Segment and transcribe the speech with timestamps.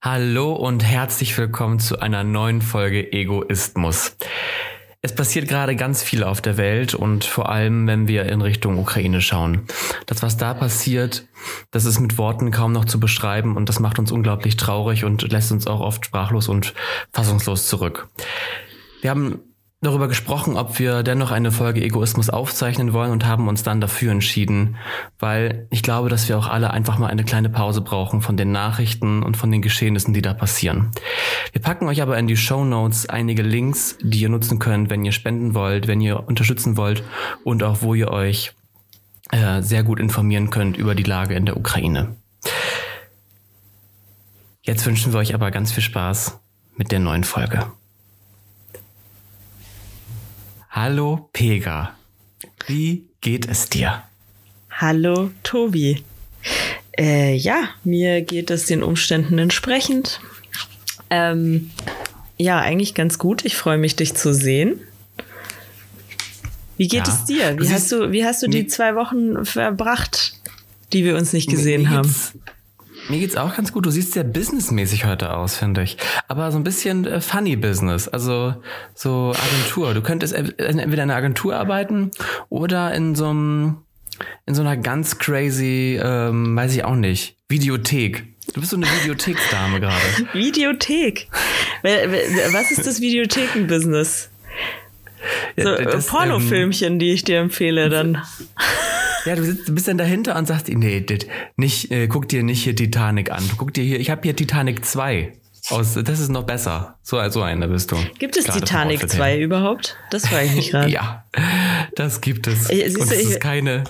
[0.00, 4.16] Hallo und herzlich willkommen zu einer neuen Folge Egoismus.
[5.02, 8.78] Es passiert gerade ganz viel auf der Welt und vor allem, wenn wir in Richtung
[8.78, 9.66] Ukraine schauen.
[10.06, 11.26] Das, was da passiert,
[11.72, 15.32] das ist mit Worten kaum noch zu beschreiben und das macht uns unglaublich traurig und
[15.32, 16.74] lässt uns auch oft sprachlos und
[17.12, 18.08] fassungslos zurück.
[19.00, 19.40] Wir haben
[19.80, 24.10] darüber gesprochen, ob wir dennoch eine Folge Egoismus aufzeichnen wollen und haben uns dann dafür
[24.10, 24.76] entschieden,
[25.20, 28.50] weil ich glaube, dass wir auch alle einfach mal eine kleine Pause brauchen von den
[28.50, 30.90] Nachrichten und von den Geschehnissen, die da passieren.
[31.52, 35.04] Wir packen euch aber in die Show Notes einige Links, die ihr nutzen könnt, wenn
[35.04, 37.04] ihr spenden wollt, wenn ihr unterstützen wollt
[37.44, 38.54] und auch wo ihr euch
[39.30, 42.16] äh, sehr gut informieren könnt über die Lage in der Ukraine.
[44.62, 46.40] Jetzt wünschen wir euch aber ganz viel Spaß
[46.76, 47.77] mit der neuen Folge.
[50.80, 51.96] Hallo Pega,
[52.68, 54.04] wie geht es dir?
[54.70, 56.04] Hallo Tobi.
[56.96, 60.20] Äh, ja, mir geht es den Umständen entsprechend.
[61.10, 61.72] Ähm,
[62.36, 63.44] ja, eigentlich ganz gut.
[63.44, 64.78] Ich freue mich, dich zu sehen.
[66.76, 67.12] Wie geht ja.
[67.12, 67.58] es dir?
[67.58, 70.34] Wie hast du, wie hast du die zwei Wochen verbracht,
[70.92, 72.14] die wir uns nicht gesehen haben?
[73.08, 73.86] Mir geht's auch ganz gut.
[73.86, 75.96] Du siehst sehr businessmäßig heute aus, finde ich.
[76.28, 78.54] Aber so ein bisschen äh, funny Business, also
[78.94, 79.94] so Agentur.
[79.94, 82.10] Du könntest entweder in einer Agentur arbeiten
[82.50, 83.78] oder in so einem
[84.46, 88.24] in so einer ganz crazy, ähm, weiß ich auch nicht, Videothek.
[88.52, 89.94] Du bist so eine Videotheksdame gerade.
[90.32, 91.28] Videothek.
[91.82, 94.30] Was ist das Videotheken-Business?
[95.56, 98.22] So ja, das, Pornofilmchen, ähm, die ich dir empfehle dann.
[99.28, 101.04] Ja, du, sitzt, du bist dann dahinter und sagst, nee,
[101.56, 103.44] nicht, äh, guck dir nicht hier Titanic an.
[103.58, 105.34] Guck dir hier, ich habe hier Titanic 2.
[105.68, 106.98] Aus, das ist noch besser.
[107.02, 107.96] So, so eine bist du.
[108.18, 109.98] Gibt es Titanic 2 überhaupt?
[110.10, 110.88] Das war ich nicht gerade.
[110.90, 111.26] ja,
[111.94, 112.70] das gibt es.
[112.70, 113.84] Ich, und es ist keine.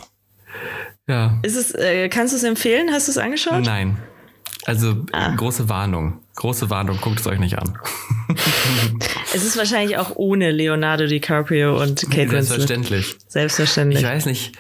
[1.07, 1.39] Ja.
[1.45, 2.91] Ist es, äh, kannst du es empfehlen?
[2.91, 3.65] Hast du es angeschaut?
[3.65, 3.97] Nein.
[4.69, 5.35] Also ah.
[5.35, 6.19] große Warnung.
[6.37, 7.79] Große Warnung, guckt es euch nicht an.
[9.35, 12.47] es ist wahrscheinlich auch ohne Leonardo DiCaprio und Kate Winslet.
[12.47, 13.17] Selbstverständlich.
[13.29, 14.03] Selbstverständlich.
[14.03, 14.53] Ich weiß nicht.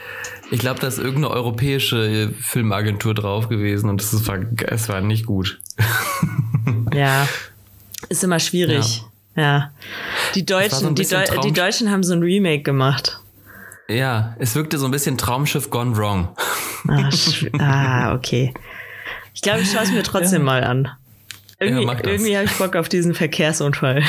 [0.51, 4.39] Ich glaube, da ist irgendeine europäische Filmagentur drauf gewesen und es war,
[4.69, 5.61] es war nicht gut.
[6.95, 7.29] ja,
[8.09, 9.05] ist immer schwierig.
[9.37, 9.43] Ja.
[9.43, 9.71] ja.
[10.35, 13.21] Die Deutschen, so die, Deu die Deutschen haben so ein Remake gemacht.
[13.91, 16.29] Ja, es wirkte so ein bisschen Traumschiff gone wrong.
[16.89, 17.13] Ach,
[17.59, 18.55] ah, okay.
[19.39, 20.47] Ich glaube, ich schaue es mir trotzdem ja.
[20.47, 20.91] mal an.
[21.61, 24.03] Irgendwie, ja, irgendwie habe ich Bock auf diesen Verkehrsunfall.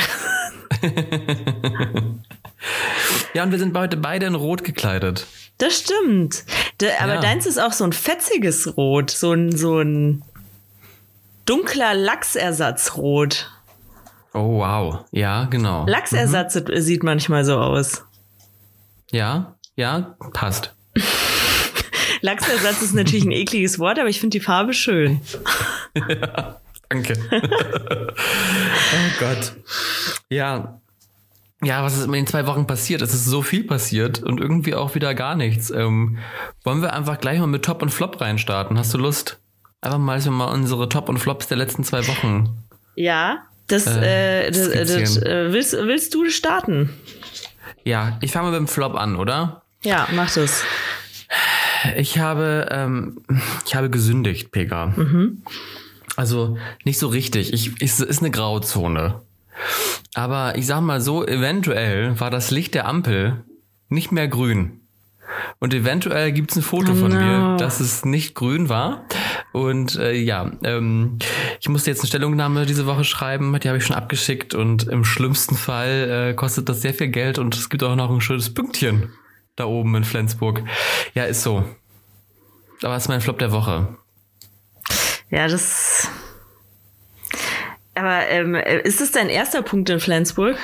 [3.32, 5.28] ja, und wir sind heute beide in Rot gekleidet.
[5.58, 6.42] Das stimmt.
[6.80, 7.20] De, aber ja.
[7.20, 10.24] deins ist auch so ein fetziges Rot, so ein, so ein
[11.46, 13.52] dunkler Lachsersatzrot.
[14.34, 15.04] Oh, wow.
[15.12, 15.86] Ja, genau.
[15.86, 16.80] Lachsersatz mhm.
[16.80, 18.02] sieht manchmal so aus.
[19.12, 20.74] Ja, ja, passt.
[22.20, 25.20] Lachsersatz ist natürlich ein ekliges Wort, aber ich finde die Farbe schön.
[25.94, 27.14] ja, danke.
[28.12, 29.52] oh Gott.
[30.28, 30.80] Ja,
[31.62, 33.02] ja, was ist in den zwei Wochen passiert?
[33.02, 35.70] Es ist so viel passiert und irgendwie auch wieder gar nichts.
[35.70, 36.18] Ähm,
[36.64, 38.78] wollen wir einfach gleich mal mit Top und Flop reinstarten?
[38.78, 39.38] Hast du Lust?
[39.82, 42.64] Einfach mal so mal unsere Top und Flops der letzten zwei Wochen.
[42.94, 46.90] Ja, das, äh, äh das, äh, das äh, willst, willst du starten?
[47.84, 49.62] Ja, ich fange mal mit dem Flop an, oder?
[49.82, 50.64] Ja, mach das.
[51.96, 53.18] Ich habe, ähm,
[53.66, 54.86] ich habe gesündigt, Pega.
[54.96, 55.42] Mhm.
[56.16, 57.52] Also nicht so richtig.
[57.52, 59.20] Ich, es ist eine Grauzone.
[60.14, 63.44] Aber ich sag mal so, eventuell war das Licht der Ampel
[63.88, 64.80] nicht mehr grün.
[65.60, 67.18] Und eventuell gibt's ein Foto von no.
[67.18, 69.04] mir, dass es nicht grün war.
[69.52, 71.18] Und äh, ja, ähm,
[71.60, 75.04] ich musste jetzt eine Stellungnahme diese Woche schreiben, die habe ich schon abgeschickt und im
[75.04, 78.52] schlimmsten Fall äh, kostet das sehr viel Geld und es gibt auch noch ein schönes
[78.52, 79.10] Pünktchen
[79.60, 80.64] da oben in Flensburg.
[81.14, 81.64] Ja, ist so.
[82.82, 83.96] Aber es ist mein Flop der Woche.
[85.30, 86.10] Ja, das
[87.94, 90.56] aber ähm, ist es dein erster Punkt in Flensburg?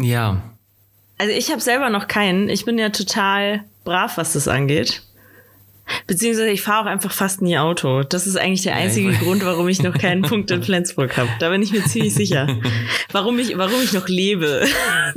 [0.00, 0.42] Ja.
[1.16, 2.48] Also ich habe selber noch keinen.
[2.48, 5.02] Ich bin ja total brav, was das angeht.
[6.06, 8.02] Beziehungsweise ich fahre auch einfach fast nie Auto.
[8.02, 11.30] Das ist eigentlich der einzige ja, Grund, warum ich noch keinen Punkt in Flensburg habe.
[11.38, 12.46] Da bin ich mir ziemlich sicher.
[13.12, 14.66] Warum ich, warum ich noch lebe.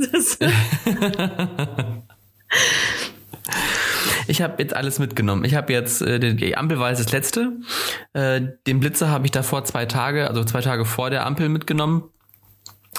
[4.32, 5.44] Ich habe jetzt alles mitgenommen.
[5.44, 7.52] Ich habe jetzt, äh, die Ampel war jetzt das letzte.
[8.14, 12.04] Äh, den Blitzer habe ich davor zwei Tage, also zwei Tage vor der Ampel mitgenommen.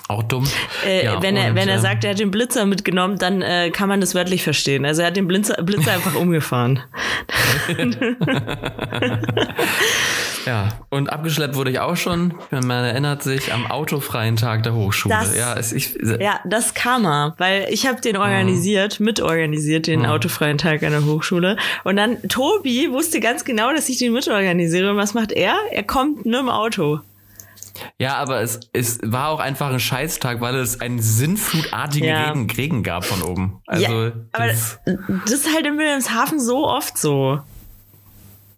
[0.09, 0.47] Auch dumm.
[0.85, 3.71] Äh, ja, wenn er, wenn er ähm, sagt, er hat den Blitzer mitgenommen, dann äh,
[3.71, 4.85] kann man das wörtlich verstehen.
[4.85, 6.81] Also er hat den Blitzer, Blitzer einfach umgefahren.
[10.45, 15.15] ja, und abgeschleppt wurde ich auch schon, man erinnert sich, am autofreien Tag der Hochschule.
[15.15, 19.07] Das, ja, es, ich, ja, das Karma, weil ich habe den organisiert, mhm.
[19.07, 20.05] mitorganisiert, den mhm.
[20.07, 21.57] autofreien Tag an der Hochschule.
[21.83, 24.91] Und dann Tobi wusste ganz genau, dass ich den mitorganisiere.
[24.91, 25.55] Und was macht er?
[25.71, 26.99] Er kommt nur im Auto.
[27.97, 32.29] Ja, aber es, es war auch einfach ein Scheißtag, weil es einen sinnflutartigen Ja.
[32.29, 33.61] Regen, Regen gab von oben.
[33.65, 37.39] Also, ja, aber das, das ist halt in Wilhelmshaven so oft so.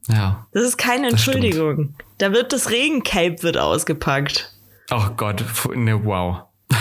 [0.08, 0.48] Ja.
[0.52, 1.10] Das ist keine.
[1.10, 1.96] Entschuldigung.
[2.18, 4.54] Da wird das Regencape wird ausgepackt.
[4.92, 5.44] Oh Gott,
[5.76, 6.44] ne, wow.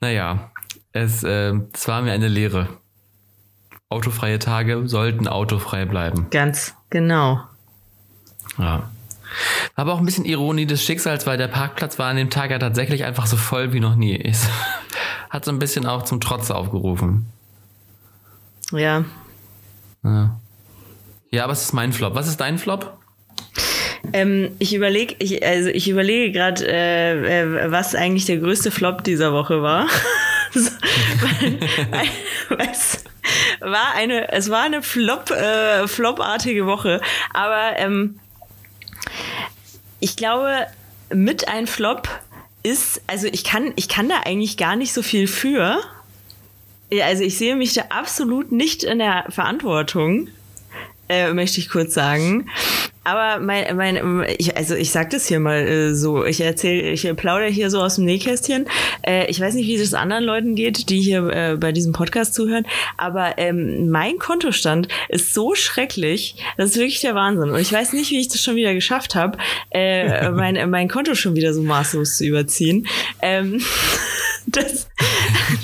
[0.00, 0.50] naja,
[0.92, 2.68] es, äh, es war mir eine Lehre.
[3.88, 6.26] Autofreie Tage sollten autofrei bleiben.
[6.30, 7.40] Ganz genau.
[8.58, 8.90] Ja.
[9.74, 12.58] Aber auch ein bisschen Ironie des Schicksals, weil der Parkplatz war an dem Tag ja
[12.58, 14.18] tatsächlich einfach so voll wie noch nie.
[14.18, 14.48] Es
[15.30, 17.26] hat so ein bisschen auch zum Trotz aufgerufen.
[18.72, 19.04] Ja.
[20.02, 20.40] Ja.
[21.30, 22.14] Ja, es ist mein Flop.
[22.14, 22.98] Was ist dein Flop?
[24.12, 29.04] Ähm, ich überlege, ich, also ich überlege gerade, äh, äh, was eigentlich der größte Flop
[29.04, 29.86] dieser Woche war.
[30.54, 30.70] So,
[31.20, 31.58] weil,
[32.70, 33.04] es
[33.60, 37.02] war eine, es war eine Flop, äh, Flopartige Woche,
[37.34, 38.18] aber ähm,
[40.00, 40.66] ich glaube,
[41.12, 42.08] mit ein Flop
[42.62, 45.80] ist, also ich kann, ich kann da eigentlich gar nicht so viel für.
[47.02, 50.28] Also ich sehe mich da absolut nicht in der Verantwortung,
[51.08, 52.46] äh, möchte ich kurz sagen.
[53.06, 57.08] Aber mein, mein, ich, also ich sag das hier mal äh, so, ich erzähle, ich
[57.16, 58.66] plaudere hier so aus dem Nähkästchen.
[59.06, 62.34] Äh, ich weiß nicht, wie das anderen Leuten geht, die hier äh, bei diesem Podcast
[62.34, 62.66] zuhören,
[62.96, 67.50] aber ähm, mein Kontostand ist so schrecklich, das ist wirklich der Wahnsinn.
[67.50, 69.38] Und ich weiß nicht, wie ich das schon wieder geschafft habe,
[69.70, 72.88] äh, mein, mein Konto schon wieder so maßlos zu überziehen.
[73.22, 73.62] Ähm,
[74.52, 74.88] dass,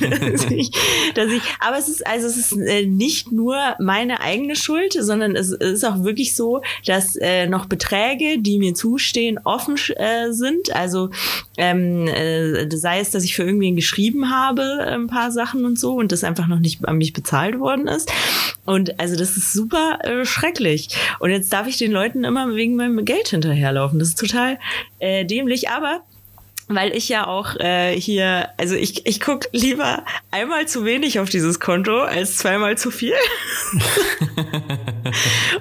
[0.00, 0.72] dass, ich,
[1.14, 5.36] dass ich, aber es ist also es ist äh, nicht nur meine eigene Schuld, sondern
[5.36, 10.74] es ist auch wirklich so, dass äh, noch Beträge, die mir zustehen, offen äh, sind.
[10.74, 11.10] Also
[11.56, 15.94] ähm, äh, sei es, dass ich für irgendwen geschrieben habe, ein paar Sachen und so
[15.94, 18.10] und das einfach noch nicht an mich bezahlt worden ist.
[18.64, 20.88] Und also das ist super äh, schrecklich.
[21.20, 23.98] Und jetzt darf ich den Leuten immer wegen meinem Geld hinterherlaufen.
[23.98, 24.58] Das ist total
[24.98, 26.02] äh, dämlich, aber
[26.74, 31.28] weil ich ja auch äh, hier, also ich, ich guck lieber einmal zu wenig auf
[31.28, 33.14] dieses Konto als zweimal zu viel.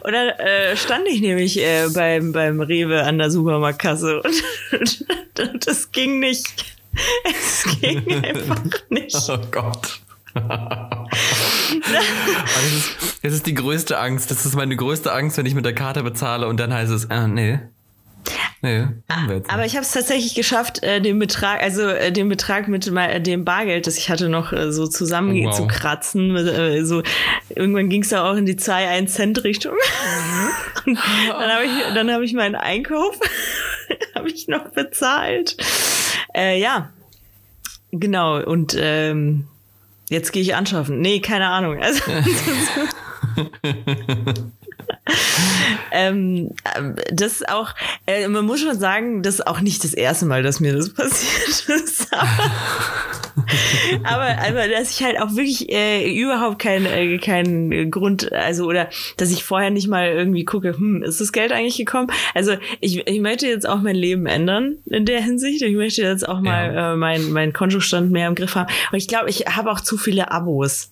[0.01, 5.05] und dann äh, stand ich nämlich äh, beim, beim Rewe an der Supermarktkasse und,
[5.39, 6.77] und das ging nicht.
[7.23, 9.15] Es ging einfach nicht.
[9.29, 10.01] Oh Gott.
[11.91, 14.29] Das, ist, das ist die größte Angst.
[14.31, 17.05] Das ist meine größte Angst, wenn ich mit der Karte bezahle und dann heißt es,
[17.05, 17.59] äh, nee.
[18.61, 18.85] Nee,
[19.27, 19.49] nicht.
[19.49, 23.19] Aber ich habe es tatsächlich geschafft, äh, den Betrag, also äh, den Betrag mit äh,
[23.19, 25.55] dem Bargeld, das ich hatte, noch äh, so zusammen Oh, wow.
[25.55, 26.35] zu kratzen.
[26.35, 27.01] Äh, so
[27.49, 29.73] irgendwann ging es da auch in die 2 1 Cent Richtung.
[30.85, 30.95] Und
[31.29, 33.17] dann habe ich, dann habe ich meinen Einkauf
[34.15, 35.57] habe ich noch bezahlt.
[36.35, 36.91] Äh, ja,
[37.91, 38.43] genau.
[38.43, 39.47] Und ähm,
[40.09, 41.01] jetzt gehe ich anschaffen.
[41.01, 41.81] Nee, keine Ahnung.
[41.81, 42.03] Also,
[45.91, 46.51] ähm,
[47.11, 47.73] das ist auch,
[48.07, 50.93] äh, man muss schon sagen, das ist auch nicht das erste Mal, dass mir das
[50.93, 52.07] passiert ist.
[52.13, 52.51] Aber,
[54.03, 58.89] aber, aber dass ich halt auch wirklich äh, überhaupt keinen äh, keinen Grund, also oder
[59.17, 62.09] dass ich vorher nicht mal irgendwie gucke, hm, ist das Geld eigentlich gekommen?
[62.33, 65.61] Also ich, ich möchte jetzt auch mein Leben ändern in der Hinsicht.
[65.61, 66.93] Ich möchte jetzt auch mal Ja.
[66.93, 68.71] äh, mein, mein Kontostand mehr im Griff haben.
[68.91, 70.91] Und ich glaube, ich habe auch zu viele Abos.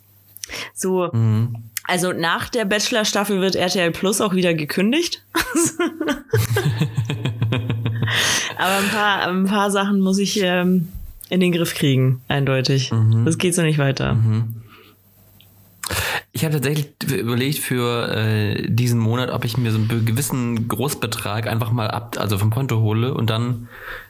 [0.74, 1.56] So, Mhm.
[1.90, 5.24] Also nach der Bachelor-Staffel wird RTL Plus auch wieder gekündigt.
[8.58, 10.90] Aber ein paar, ein paar Sachen muss ich ähm,
[11.30, 12.92] in den Griff kriegen, eindeutig.
[13.26, 14.18] Das geht so nicht weiter.
[16.32, 21.48] Ich habe tatsächlich überlegt für äh, diesen Monat, ob ich mir so einen gewissen Großbetrag
[21.48, 23.68] einfach mal ab, also vom Konto hole und dann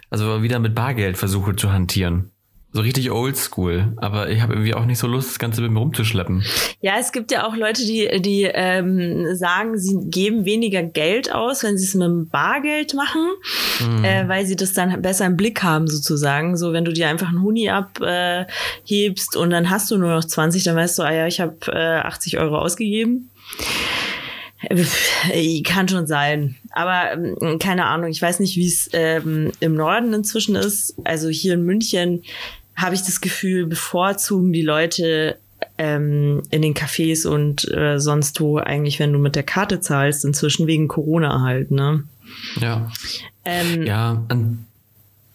[0.09, 2.31] also wieder mit Bargeld versuche zu hantieren.
[2.71, 3.93] So richtig oldschool.
[3.97, 6.43] Aber ich habe irgendwie auch nicht so Lust, das Ganze mit mir rumzuschleppen.
[6.81, 11.63] Ja, es gibt ja auch Leute, die, die ähm, sagen, sie geben weniger Geld aus,
[11.63, 13.27] wenn sie es mit dem Bargeld machen,
[14.03, 16.57] äh, weil sie das dann besser im Blick haben, sozusagen.
[16.57, 20.25] So, wenn du dir einfach einen Huni abhebst äh, und dann hast du nur noch
[20.25, 23.31] 20, dann weißt du, ah ja, ich habe äh, 80 Euro ausgegeben.
[25.31, 26.55] Äh, Kann schon sein.
[26.71, 30.95] Aber ähm, keine Ahnung, ich weiß nicht, wie es ähm, im Norden inzwischen ist.
[31.03, 32.23] Also hier in München
[32.81, 35.37] habe ich das Gefühl, bevorzugen die Leute
[35.77, 40.25] ähm, in den Cafés und äh, sonst wo eigentlich, wenn du mit der Karte zahlst,
[40.25, 42.03] inzwischen wegen Corona halt, ne?
[42.59, 42.91] Ja.
[43.45, 44.65] Ähm, Ja, an,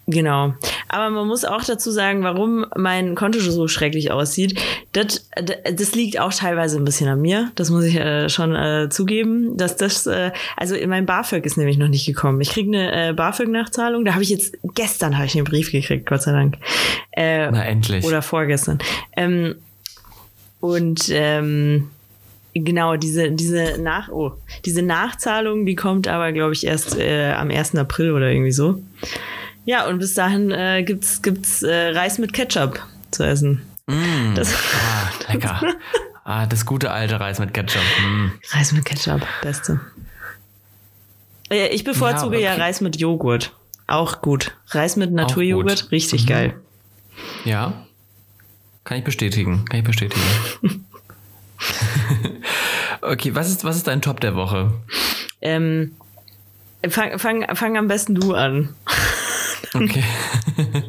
[0.06, 0.54] Genau.
[0.88, 4.60] Aber man muss auch dazu sagen, warum mein Konto so schrecklich aussieht.
[4.92, 5.28] Das,
[5.72, 7.50] das liegt auch teilweise ein bisschen an mir.
[7.54, 9.56] Das muss ich äh, schon äh, zugeben.
[9.56, 12.40] Dass das, äh, also mein BAföG ist nämlich noch nicht gekommen.
[12.42, 14.04] Ich kriege eine äh, BAföG-Nachzahlung.
[14.04, 16.56] Da habe ich jetzt gestern habe ich einen Brief gekriegt, Gott sei Dank.
[17.12, 18.04] Äh, na endlich.
[18.04, 18.78] oder vorgestern.
[19.16, 19.54] Ähm,
[20.60, 21.88] und ähm,
[22.56, 24.34] Genau, diese, diese Nach, oh,
[24.64, 27.74] diese Nachzahlung, die kommt aber, glaube ich, erst äh, am 1.
[27.74, 28.80] April oder irgendwie so.
[29.64, 32.80] Ja, und bis dahin äh, gibt's, gibt's äh, Reis mit Ketchup
[33.10, 33.62] zu essen.
[33.86, 34.34] Mm.
[34.34, 35.60] Das, ah, lecker.
[36.24, 37.82] ah, das gute alte Reis mit Ketchup.
[38.02, 38.26] Mm.
[38.50, 39.80] Reis mit Ketchup, beste.
[41.50, 42.58] Äh, ich bevorzuge ja, okay.
[42.58, 43.52] ja Reis mit Joghurt.
[43.86, 44.56] Auch gut.
[44.68, 46.28] Reis mit Naturjoghurt, richtig mhm.
[46.28, 46.60] geil.
[47.44, 47.86] Ja.
[48.84, 49.64] Kann ich bestätigen.
[49.66, 50.22] Kann ich bestätigen.
[53.02, 54.72] okay, was ist, was ist dein Top der Woche?
[55.40, 55.94] Ähm,
[56.88, 58.74] fang, fang, fang am besten du an.
[59.74, 60.04] Okay.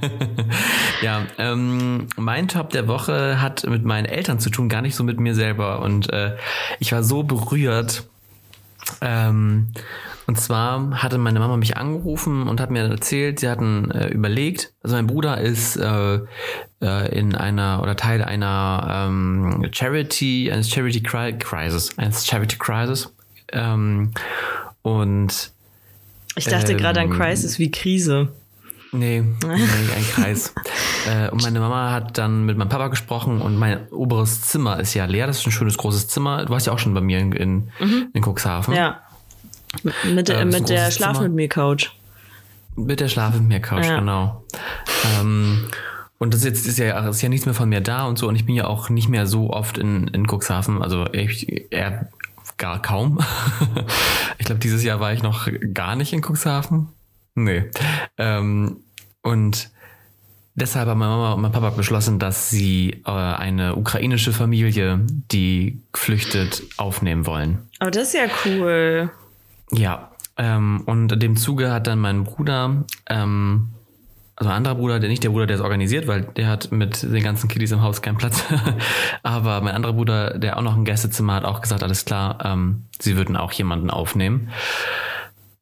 [1.02, 5.04] ja, ähm, mein Top der Woche hat mit meinen Eltern zu tun, gar nicht so
[5.04, 5.82] mit mir selber.
[5.82, 6.36] Und äh,
[6.80, 8.08] ich war so berührt.
[9.02, 9.72] Ähm,
[10.28, 14.74] und zwar hatte meine Mama mich angerufen und hat mir erzählt, sie hatten äh, überlegt,
[14.82, 16.20] also mein Bruder ist äh,
[16.82, 23.14] äh, in einer oder Teil einer ähm, Charity, eines Charity Crisis, eines Charity Crisis.
[23.52, 24.12] Ähm,
[24.82, 25.52] und
[26.36, 28.30] ich dachte ähm, gerade an Crisis wie Krise.
[28.96, 30.54] Nee, nee ein Kreis.
[31.10, 34.94] äh, und meine Mama hat dann mit meinem Papa gesprochen und mein oberes Zimmer ist
[34.94, 35.28] ja leer.
[35.28, 36.46] Das ist ein schönes großes Zimmer.
[36.46, 38.08] Du warst ja auch schon bei mir in, in, mhm.
[38.14, 38.74] in Cuxhaven.
[38.74, 39.02] Ja.
[39.84, 41.28] Mit, äh, mit der Schlaf Zimmer.
[41.28, 41.92] mit mir Couch.
[42.76, 44.00] Mit der Schlaf mit mir Couch, ja.
[44.00, 44.44] genau.
[45.20, 45.68] Ähm,
[46.18, 48.28] und das jetzt ist ja, ist ja nichts mehr von mir da und so.
[48.28, 50.82] Und ich bin ja auch nicht mehr so oft in, in Cuxhaven.
[50.82, 52.10] Also ich, eher
[52.58, 53.20] gar kaum.
[54.38, 56.88] ich glaube, dieses Jahr war ich noch gar nicht in Cuxhaven.
[57.36, 57.70] Nee.
[58.18, 58.78] Ähm,
[59.26, 59.72] und
[60.54, 65.00] deshalb haben meine Mama und mein Papa beschlossen, dass sie äh, eine ukrainische Familie,
[65.32, 67.68] die flüchtet, aufnehmen wollen.
[67.80, 69.10] Aber das ist ja cool.
[69.72, 70.12] Ja.
[70.38, 73.70] Ähm, und in dem Zuge hat dann mein Bruder, ähm,
[74.36, 77.02] also ein anderer Bruder, der nicht der Bruder, der es organisiert, weil der hat mit
[77.02, 78.44] den ganzen Kiddies im Haus keinen Platz.
[79.24, 82.84] Aber mein anderer Bruder, der auch noch ein Gästezimmer hat, auch gesagt, alles klar, ähm,
[83.00, 84.50] sie würden auch jemanden aufnehmen.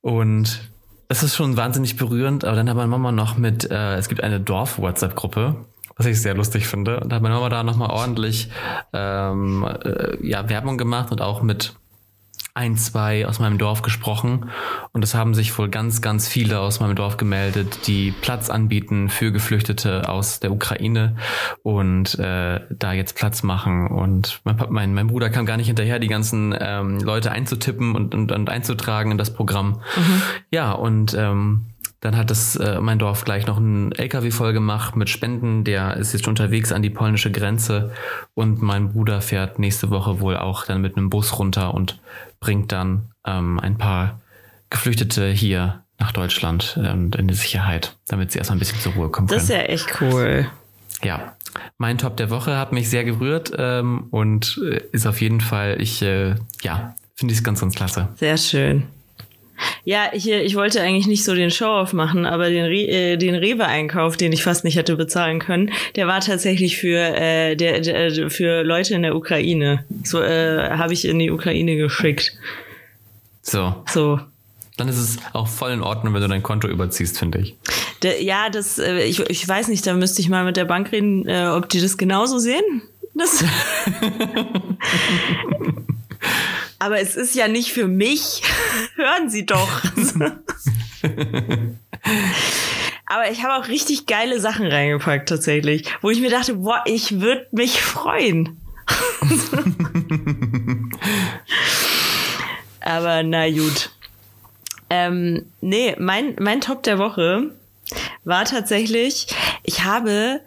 [0.02, 0.73] Und
[1.14, 4.24] es ist schon wahnsinnig berührend, aber dann hat meine Mama noch mit, äh, es gibt
[4.24, 5.56] eine Dorf-WhatsApp-Gruppe,
[5.96, 7.02] was ich sehr lustig finde.
[7.02, 8.50] Und da hat meine Mama da nochmal ordentlich
[8.94, 11.76] ähm, äh, ja, Werbung gemacht und auch mit
[12.56, 14.52] ein, zwei aus meinem Dorf gesprochen
[14.92, 19.10] und es haben sich wohl ganz, ganz viele aus meinem Dorf gemeldet, die Platz anbieten
[19.10, 21.16] für Geflüchtete aus der Ukraine
[21.64, 23.88] und äh, da jetzt Platz machen.
[23.88, 28.14] Und mein, mein, mein Bruder kam gar nicht hinterher, die ganzen ähm, Leute einzutippen und,
[28.14, 29.82] und, und einzutragen in das Programm.
[29.98, 30.22] Mhm.
[30.52, 31.66] Ja, und ähm,
[32.04, 35.64] dann hat das äh, mein Dorf gleich noch einen LKW voll gemacht mit Spenden.
[35.64, 37.94] Der ist jetzt unterwegs an die polnische Grenze
[38.34, 42.02] und mein Bruder fährt nächste Woche wohl auch dann mit einem Bus runter und
[42.42, 44.20] bringt dann ähm, ein paar
[44.70, 49.10] Geflüchtete hier nach Deutschland und in die Sicherheit, damit sie erstmal ein bisschen zur Ruhe
[49.10, 49.38] kommen können.
[49.38, 50.50] Das ist ja echt cool.
[51.04, 51.38] Ja,
[51.78, 55.82] mein Top der Woche hat mich sehr gerührt ähm, und äh, ist auf jeden Fall,
[55.82, 58.10] ich, äh, ja, finde ich es ganz, ganz klasse.
[58.18, 58.84] Sehr schön.
[59.86, 63.36] Ja, hier, ich wollte eigentlich nicht so den Show-Off machen, aber den, Re äh, den
[63.36, 68.30] Rewe-Einkauf, den ich fast nicht hätte bezahlen können, der war tatsächlich für, äh, der, der,
[68.30, 69.84] für Leute in der Ukraine.
[70.06, 72.32] So äh, habe ich in die Ukraine geschickt.
[73.42, 73.76] So.
[73.92, 74.20] So.
[74.78, 77.56] Dann ist es auch voll in Ordnung, wenn du dein Konto überziehst, finde ich.
[78.04, 80.94] Der, ja, das, äh, ich, ich weiß nicht, da müsste ich mal mit der Bank
[80.94, 82.64] reden, äh, ob die das genauso sehen.
[83.16, 83.44] Das
[86.84, 88.44] aber es ist ja nicht für mich.
[88.96, 89.82] Hören Sie doch.
[93.06, 97.22] aber ich habe auch richtig geile Sachen reingepackt tatsächlich, wo ich mir dachte, boah, ich
[97.22, 98.60] würde mich freuen.
[102.82, 103.92] aber na gut.
[104.90, 107.52] Ähm, nee, mein, mein Top der Woche
[108.26, 109.28] war tatsächlich,
[109.64, 110.42] ich habe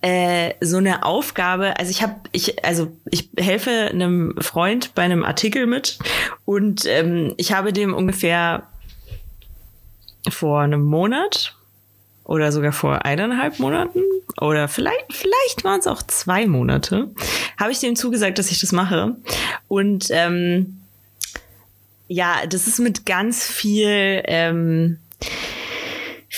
[0.00, 5.24] äh, so eine Aufgabe, also ich habe, ich, also ich helfe einem Freund bei einem
[5.24, 5.98] Artikel mit
[6.44, 8.68] und ähm, ich habe dem ungefähr
[10.28, 11.56] vor einem Monat
[12.24, 14.02] oder sogar vor eineinhalb Monaten
[14.40, 17.10] oder vielleicht, vielleicht waren es auch zwei Monate,
[17.58, 19.16] habe ich dem zugesagt, dass ich das mache.
[19.66, 20.78] Und ähm,
[22.06, 24.98] ja, das ist mit ganz viel ähm,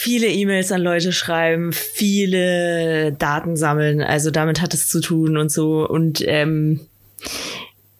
[0.01, 4.01] viele E-Mails an Leute schreiben, viele Daten sammeln.
[4.01, 5.87] Also damit hat es zu tun und so.
[5.87, 6.90] Und ähm, äh,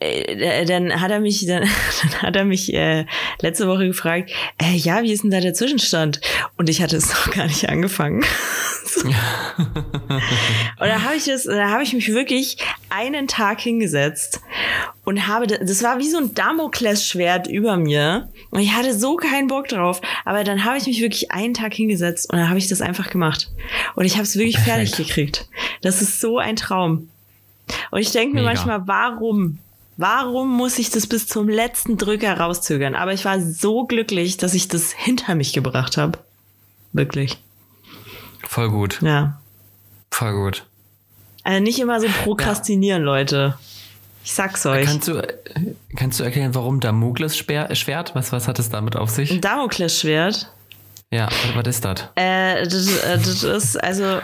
[0.01, 1.63] dann hat er mich, dann,
[2.03, 3.05] dann hat er mich äh,
[3.41, 6.21] letzte Woche gefragt, äh, ja, wie ist denn da der Zwischenstand?
[6.57, 8.25] Und ich hatte es noch gar nicht angefangen.
[9.05, 9.15] und
[10.81, 12.57] da habe ich das, da habe ich mich wirklich
[12.89, 14.41] einen Tag hingesetzt
[15.05, 19.49] und habe, das war wie so ein Damoklesschwert über mir und ich hatte so keinen
[19.49, 22.69] Bock drauf, aber dann habe ich mich wirklich einen Tag hingesetzt und dann habe ich
[22.69, 23.51] das einfach gemacht
[23.95, 25.49] und ich habe es wirklich fertig gekriegt.
[25.83, 27.09] Das ist so ein Traum.
[27.93, 29.59] Und ich denke mir manchmal, warum
[30.01, 32.95] Warum muss ich das bis zum letzten Drücker rauszögern?
[32.95, 36.19] Aber ich war so glücklich, dass ich das hinter mich gebracht habe.
[36.95, 37.37] Wirklich.
[38.43, 39.03] Voll gut.
[39.03, 39.39] Ja.
[40.11, 40.65] Voll gut.
[41.43, 43.05] Also nicht immer so prokrastinieren, ja.
[43.05, 43.59] Leute.
[44.25, 44.87] Ich sag's euch.
[44.87, 45.23] Kannst du,
[45.95, 48.15] kannst du erklären, warum Damokles-Schwert?
[48.15, 49.31] Was, was hat es damit auf sich?
[49.31, 50.51] Ein Damokles-Schwert?
[51.11, 52.09] Ja, was ist das?
[52.15, 54.21] Äh, das, äh, das ist, also,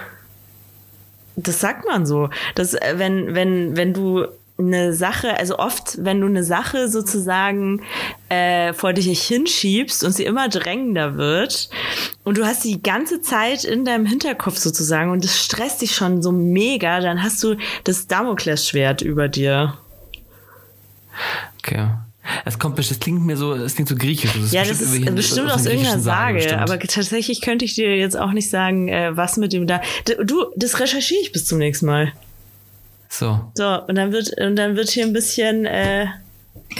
[1.37, 2.31] das sagt man so.
[2.55, 4.27] dass äh, wenn, wenn, wenn du
[4.59, 7.83] eine Sache, also oft, wenn du eine Sache sozusagen
[8.31, 11.69] äh, vor dich hinschiebst und sie immer drängender wird
[12.25, 16.23] und du hast die ganze Zeit in deinem Hinterkopf sozusagen und es stresst dich schon
[16.23, 19.77] so mega, dann hast du das Damoklesschwert über dir.
[21.59, 21.89] Okay.
[22.45, 24.33] Es kommt, es klingt mir so, es klingt so griechisch.
[24.33, 27.97] Das ja, das ist bestimmt aus, aus irgendeiner Sage, Sage aber tatsächlich könnte ich dir
[27.97, 29.81] jetzt auch nicht sagen, äh, was mit dem da.
[30.25, 32.13] Du, das recherchiere ich bis zum nächsten Mal.
[33.09, 33.53] So.
[33.55, 36.07] So, und dann wird, und dann wird hier ein bisschen, äh,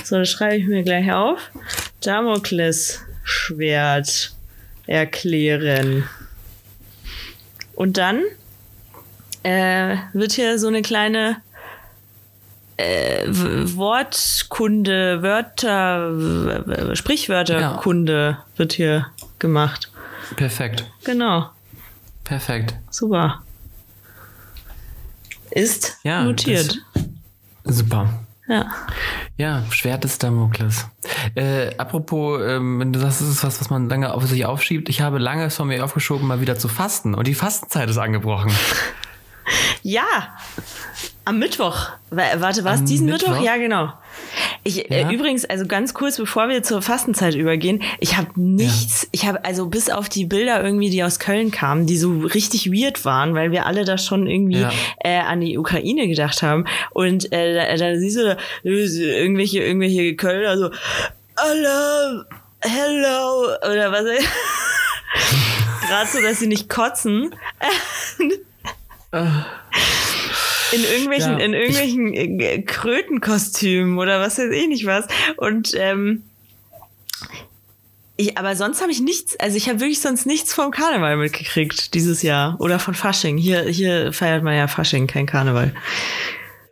[0.05, 1.51] so, das schreibe ich mir gleich auf.
[2.01, 4.35] Damokles Schwert
[4.87, 6.09] erklären.
[7.75, 8.23] Und dann
[9.43, 11.37] äh, wird hier so eine kleine
[12.77, 18.45] äh, Wortkunde, Wörter, Sprichwörterkunde ja.
[18.57, 19.07] wird hier
[19.39, 19.91] gemacht.
[20.37, 20.85] Perfekt.
[21.05, 21.51] Genau.
[22.25, 22.75] Perfekt.
[22.91, 23.43] Super.
[25.57, 26.83] Ist ja, notiert.
[27.65, 28.09] super.
[28.47, 28.67] Ja.
[29.39, 30.87] Ja, Schwert des Damokles.
[31.35, 34.89] Äh, apropos, ähm, wenn du sagst, das ist was, was man lange auf sich aufschiebt,
[34.89, 37.15] ich habe lange es von mir aufgeschoben, mal wieder zu fasten.
[37.15, 38.53] Und die Fastenzeit ist angebrochen.
[39.83, 40.37] Ja,
[41.27, 41.91] am Mittwoch.
[42.11, 43.31] Warte, war es diesen Mittwoch?
[43.31, 43.45] Mittwoch?
[43.45, 43.93] Ja, genau.
[44.63, 45.11] Ich äh, ja?
[45.11, 49.09] äh, übrigens, also ganz kurz, bevor wir zur Fastenzeit übergehen, ich habe nichts, ja.
[49.11, 52.71] ich habe also bis auf die Bilder irgendwie, die aus Köln kamen, die so richtig
[52.71, 54.71] weird waren, weil wir alle da schon irgendwie ja.
[55.03, 56.65] äh, an die Ukraine gedacht haben.
[56.93, 60.71] Und äh, da, da siehst du da, irgendwelche, irgendwelche Kölner so,
[61.35, 62.25] Alarm,
[62.61, 64.05] hello, oder was?
[65.89, 67.35] Gerade so, dass sie nicht kotzen.
[70.73, 75.07] in irgendwelchen, ja, in irgendwelchen äh, Krötenkostümen oder was weiß ich nicht was.
[75.37, 76.23] Und ähm,
[78.17, 81.95] ich, aber sonst habe ich nichts, also ich habe wirklich sonst nichts vom Karneval mitgekriegt
[81.95, 83.37] dieses Jahr oder von Fasching.
[83.37, 85.75] Hier, hier feiert man ja Fasching, kein Karneval.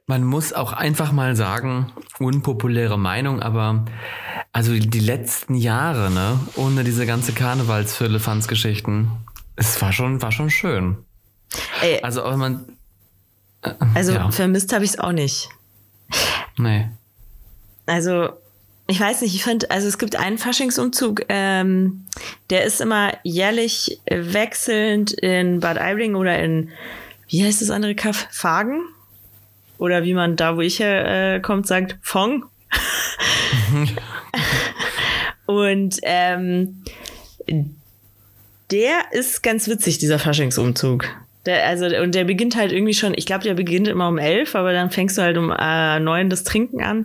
[0.06, 3.84] Man muss auch einfach mal sagen, unpopuläre Meinung, aber
[4.52, 9.10] also die letzten Jahre, ne, ohne diese ganze Karnevalsfirlefanz-Geschichten,
[9.56, 10.98] es war schon, war schon schön.
[11.82, 12.73] Ey, also, wenn man
[13.94, 14.30] also ja.
[14.30, 15.48] vermisst habe ich es auch nicht.
[16.56, 16.88] Nee.
[17.86, 18.30] Also,
[18.86, 22.04] ich weiß nicht, ich finde, also es gibt einen Faschingsumzug, ähm,
[22.50, 26.70] der ist immer jährlich wechselnd in Bad Aibling oder in,
[27.28, 28.28] wie heißt das andere Kaff?
[28.30, 28.82] Fagen?
[29.78, 32.44] Oder wie man da, wo ich herkommt, äh, sagt, Fong.
[35.46, 36.82] Und ähm,
[38.70, 41.06] der ist ganz witzig, dieser Faschingsumzug.
[41.46, 44.54] Der, also, und der beginnt halt irgendwie schon, ich glaube, der beginnt immer um elf,
[44.54, 47.04] aber dann fängst du halt um äh, neun das Trinken an.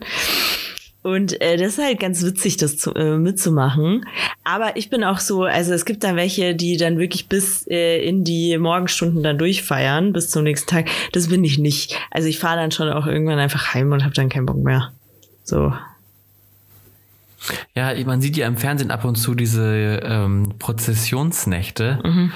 [1.02, 4.06] Und äh, das ist halt ganz witzig, das zu, äh, mitzumachen.
[4.44, 8.06] Aber ich bin auch so, also es gibt dann welche, die dann wirklich bis äh,
[8.06, 10.90] in die Morgenstunden dann durchfeiern, bis zum nächsten Tag.
[11.14, 11.98] Das bin ich nicht.
[12.12, 14.92] Also ich fahre dann schon auch irgendwann einfach heim und habe dann keinen Bock mehr.
[15.44, 15.74] So.
[17.74, 22.00] Ja, man sieht ja im Fernsehen ab und zu diese ähm, Prozessionsnächte.
[22.04, 22.32] Mhm.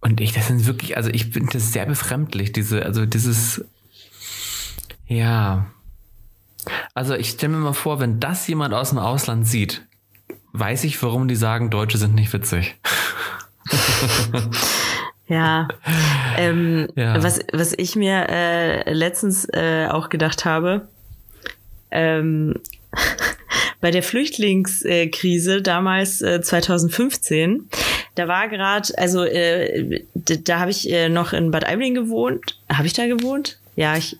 [0.00, 3.64] Und ich, das sind wirklich, also ich finde das sehr befremdlich, diese, also dieses,
[5.06, 5.66] ja.
[6.94, 9.82] Also ich stelle mir mal vor, wenn das jemand aus dem Ausland sieht,
[10.52, 12.76] weiß ich, warum die sagen, Deutsche sind nicht witzig.
[15.28, 15.68] ja.
[16.36, 17.22] Ähm, ja.
[17.22, 20.88] Was, was ich mir äh, letztens äh, auch gedacht habe,
[21.90, 22.54] ähm,
[23.80, 27.68] bei der Flüchtlingskrise damals äh, 2015
[28.20, 32.58] da war gerade, also äh, da habe ich äh, noch in Bad Aibling gewohnt.
[32.70, 33.58] Habe ich da gewohnt?
[33.76, 34.18] Ja, ich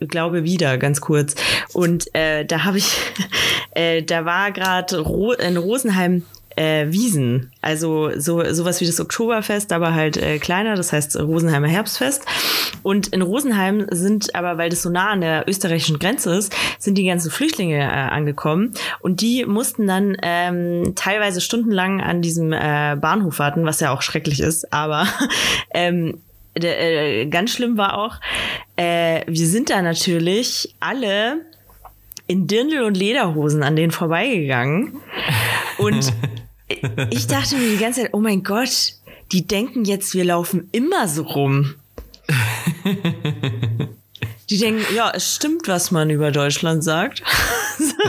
[0.00, 1.34] glaube wieder, ganz kurz.
[1.74, 2.96] Und äh, da habe ich,
[3.72, 6.24] äh, da war gerade Ro in Rosenheim
[6.56, 7.52] äh, Wiesen.
[7.60, 12.24] Also so sowas wie das Oktoberfest, aber halt äh, kleiner, das heißt Rosenheimer Herbstfest.
[12.82, 16.96] Und in Rosenheim sind aber, weil das so nah an der österreichischen Grenze ist, sind
[16.96, 22.96] die ganzen Flüchtlinge äh, angekommen und die mussten dann ähm, teilweise stundenlang an diesem äh,
[23.00, 25.06] Bahnhof warten, was ja auch schrecklich ist, aber
[25.74, 26.18] ähm,
[26.54, 28.16] äh, ganz schlimm war auch,
[28.76, 31.40] äh, wir sind da natürlich alle
[32.26, 35.00] in Dirndl und Lederhosen an denen vorbeigegangen
[35.78, 36.12] und
[37.10, 38.94] ich dachte mir die ganze Zeit, oh mein Gott,
[39.32, 41.74] die denken jetzt, wir laufen immer so rum.
[44.50, 47.22] Die denken, ja, es stimmt, was man über Deutschland sagt.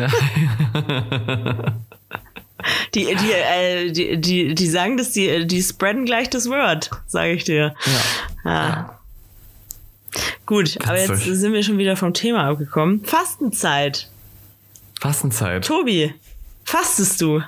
[2.94, 7.32] die, die, äh, die, die, die sagen das, die, die spreaden gleich das Word, sage
[7.32, 7.74] ich dir.
[8.44, 8.52] Ja.
[8.52, 8.70] Ah.
[8.70, 9.00] ja.
[10.46, 13.04] Gut, aber jetzt sind wir schon wieder vom Thema abgekommen.
[13.06, 14.10] Fastenzeit.
[15.00, 15.66] Fastenzeit.
[15.66, 16.14] Tobi,
[16.66, 17.42] fastest du?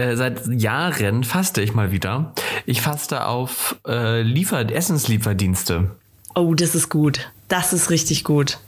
[0.00, 2.32] Äh, seit Jahren faste ich mal wieder.
[2.64, 5.90] Ich faste auf äh, Liefer Essenslieferdienste.
[6.34, 7.30] Oh, das ist gut.
[7.48, 8.58] Das ist richtig gut.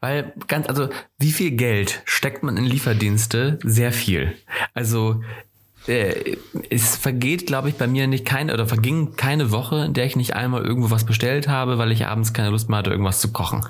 [0.00, 3.58] Weil ganz, also wie viel Geld steckt man in Lieferdienste?
[3.64, 4.36] Sehr viel.
[4.72, 5.22] Also
[5.88, 6.36] äh,
[6.70, 10.14] es vergeht, glaube ich, bei mir nicht keine oder verging keine Woche, in der ich
[10.14, 13.32] nicht einmal irgendwo was bestellt habe, weil ich abends keine Lust mehr hatte, irgendwas zu
[13.32, 13.66] kochen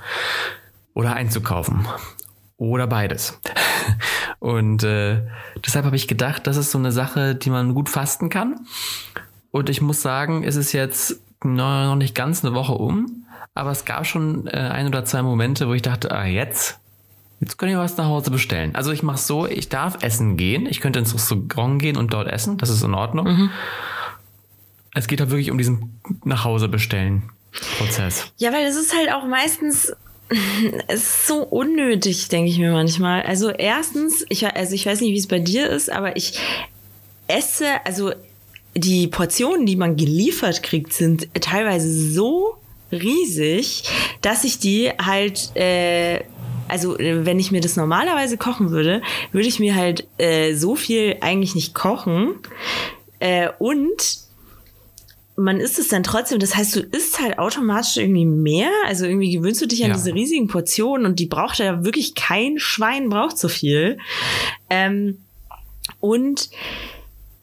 [0.93, 1.87] oder einzukaufen
[2.57, 3.41] oder beides.
[4.39, 5.23] Und äh,
[5.65, 8.67] deshalb habe ich gedacht, das ist so eine Sache, die man gut fasten kann.
[9.51, 13.85] Und ich muss sagen, es ist jetzt noch nicht ganz eine Woche um, aber es
[13.85, 16.81] gab schon äh, ein oder zwei Momente, wo ich dachte, ah, jetzt,
[17.41, 18.75] jetzt könnte ich was nach Hause bestellen.
[18.75, 22.29] Also ich mache so, ich darf essen gehen, ich könnte ins Restaurant gehen und dort
[22.29, 23.27] essen, das ist in Ordnung.
[23.27, 23.51] Mhm.
[24.95, 27.31] Es geht halt wirklich um diesen nach Hause bestellen
[27.79, 28.33] Prozess.
[28.37, 29.95] Ja, weil es ist halt auch meistens
[30.89, 33.23] es ist so unnötig, denke ich mir manchmal.
[33.23, 36.39] Also erstens, ich, also ich weiß nicht, wie es bei dir ist, aber ich
[37.29, 38.13] esse, also
[38.75, 42.57] die Portionen, die man geliefert kriegt, sind teilweise so
[42.91, 43.85] riesig,
[44.21, 46.21] dass ich die halt, äh,
[46.69, 51.17] also wenn ich mir das normalerweise kochen würde, würde ich mir halt äh, so viel
[51.21, 52.37] eigentlich nicht kochen.
[53.21, 54.24] Äh, und
[55.37, 56.39] man isst es dann trotzdem.
[56.39, 58.71] Das heißt, du isst halt automatisch irgendwie mehr.
[58.87, 59.97] Also irgendwie gewöhnst du dich an ja.
[59.97, 63.99] diese riesigen Portionen und die braucht ja wirklich kein Schwein braucht so viel.
[64.71, 65.19] Ähm,
[66.01, 66.51] und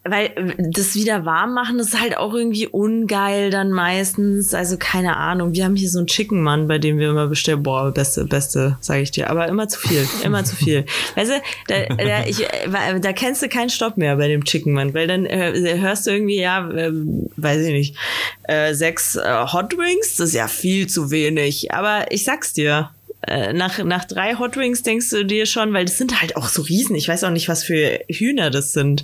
[0.03, 4.53] weil äh, das wieder warm machen, das ist halt auch irgendwie ungeil dann meistens.
[4.53, 5.53] Also keine Ahnung.
[5.53, 7.63] Wir haben hier so einen Chicken Mann, bei dem wir immer bestellen.
[7.63, 9.29] Boah, beste, beste, sage ich dir.
[9.29, 10.85] Aber immer zu viel, immer zu viel.
[11.15, 14.73] Weißt du, da, da, ich, äh, da kennst du keinen Stopp mehr bei dem Chicken
[14.73, 16.91] Mann, weil dann äh, hörst du irgendwie, ja, äh,
[17.37, 17.95] weiß ich nicht,
[18.43, 21.71] äh, sechs äh, Hot Wings, das ist ja viel zu wenig.
[21.73, 22.89] Aber ich sag's dir,
[23.27, 26.61] nach, nach drei Hot Wings denkst du dir schon, weil das sind halt auch so
[26.63, 26.95] Riesen.
[26.95, 29.03] Ich weiß auch nicht, was für Hühner das sind.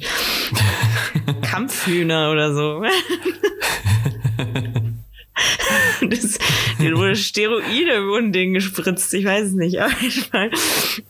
[1.42, 2.82] Kampfhühner oder so.
[6.10, 6.40] das,
[6.80, 9.14] dir wurde Steroide wurden denen gespritzt.
[9.14, 9.80] Ich weiß es nicht.
[9.80, 10.50] Auf jeden, Fall,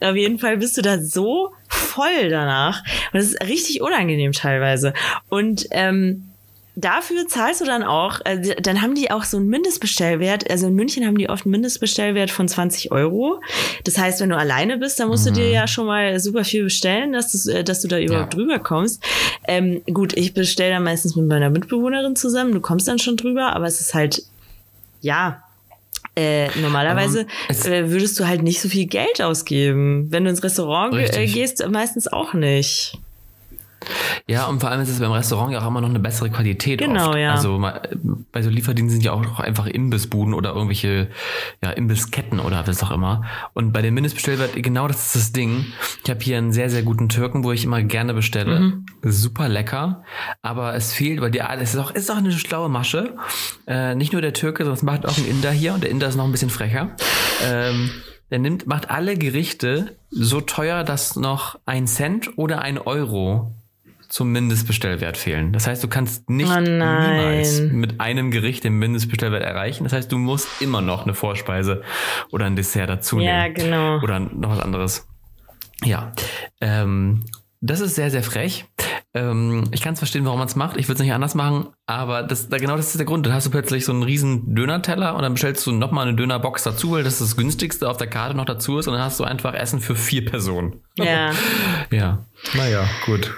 [0.02, 2.84] auf jeden Fall bist du da so voll danach.
[3.13, 4.93] Und das ist richtig unangenehm teilweise.
[5.30, 6.30] Und ähm,
[6.78, 10.50] dafür zahlst du dann auch, äh, dann haben die auch so einen Mindestbestellwert.
[10.50, 13.42] Also in München haben die oft einen Mindestbestellwert von 20 Euro.
[13.84, 15.34] Das heißt, wenn du alleine bist, dann musst mhm.
[15.34, 15.54] du dir mhm.
[15.54, 18.40] ja schon mal super viel bestellen, dass, du, äh, dass du da überhaupt ja.
[18.40, 19.04] drüber kommst.
[19.48, 22.54] Ähm, gut, ich bestelle dann meistens mit meiner Mitbewohnerin zusammen.
[22.54, 24.22] Du kommst dann schon drüber, aber es ist halt,
[25.02, 25.44] ja,
[26.16, 30.12] äh, normalerweise um, äh, würdest du halt nicht so viel Geld ausgeben.
[30.12, 33.00] Wenn du ins Restaurant äh, gehst, meistens auch nicht.
[34.28, 36.80] Ja, und vor allem ist es beim Restaurant ja auch immer noch eine bessere Qualität.
[36.80, 37.18] Genau, oft.
[37.18, 37.32] ja.
[37.32, 37.63] Also
[38.32, 41.10] bei so Lieferdiensten sind ja auch einfach Imbissbuden oder irgendwelche
[41.63, 43.24] ja, Imbissketten oder was auch immer.
[43.54, 45.66] Und bei den Mindestbestellwert, genau das ist das Ding.
[46.04, 48.60] Ich habe hier einen sehr, sehr guten Türken, wo ich immer gerne bestelle.
[48.60, 48.86] Mhm.
[49.04, 50.04] Super lecker.
[50.42, 53.16] Aber es fehlt, weil die, es ist auch, ist auch eine schlaue Masche.
[53.66, 56.08] Äh, nicht nur der Türke, sondern es macht auch ein Inder hier und der Inder
[56.08, 56.96] ist noch ein bisschen frecher.
[57.46, 57.90] Ähm,
[58.30, 63.54] der nimmt, macht alle Gerichte so teuer, dass noch ein Cent oder ein Euro
[64.17, 65.53] zum Mindestbestellwert fehlen.
[65.53, 69.84] Das heißt, du kannst nicht oh niemals mit einem Gericht den Mindestbestellwert erreichen.
[69.84, 71.84] Das heißt, du musst immer noch eine Vorspeise
[72.32, 73.27] oder ein Dessert dazu nehmen.
[73.27, 74.01] Ja, genau.
[74.01, 75.08] Oder noch was anderes.
[75.84, 76.13] Ja,
[76.62, 77.25] ähm,
[77.62, 78.65] das ist sehr, sehr frech.
[79.13, 80.77] Ähm, ich kann es verstehen, warum man es macht.
[80.77, 83.23] Ich würde es nicht anders machen, aber das, da, genau das ist der Grund.
[83.23, 86.63] Dann hast du plötzlich so einen riesen Dönerteller und dann bestellst du nochmal eine Dönerbox
[86.63, 89.25] dazu, weil das das günstigste auf der Karte noch dazu ist und dann hast du
[89.25, 90.82] einfach Essen für vier Personen.
[90.95, 91.34] Ja.
[91.91, 92.25] ja.
[92.56, 93.32] Naja, gut.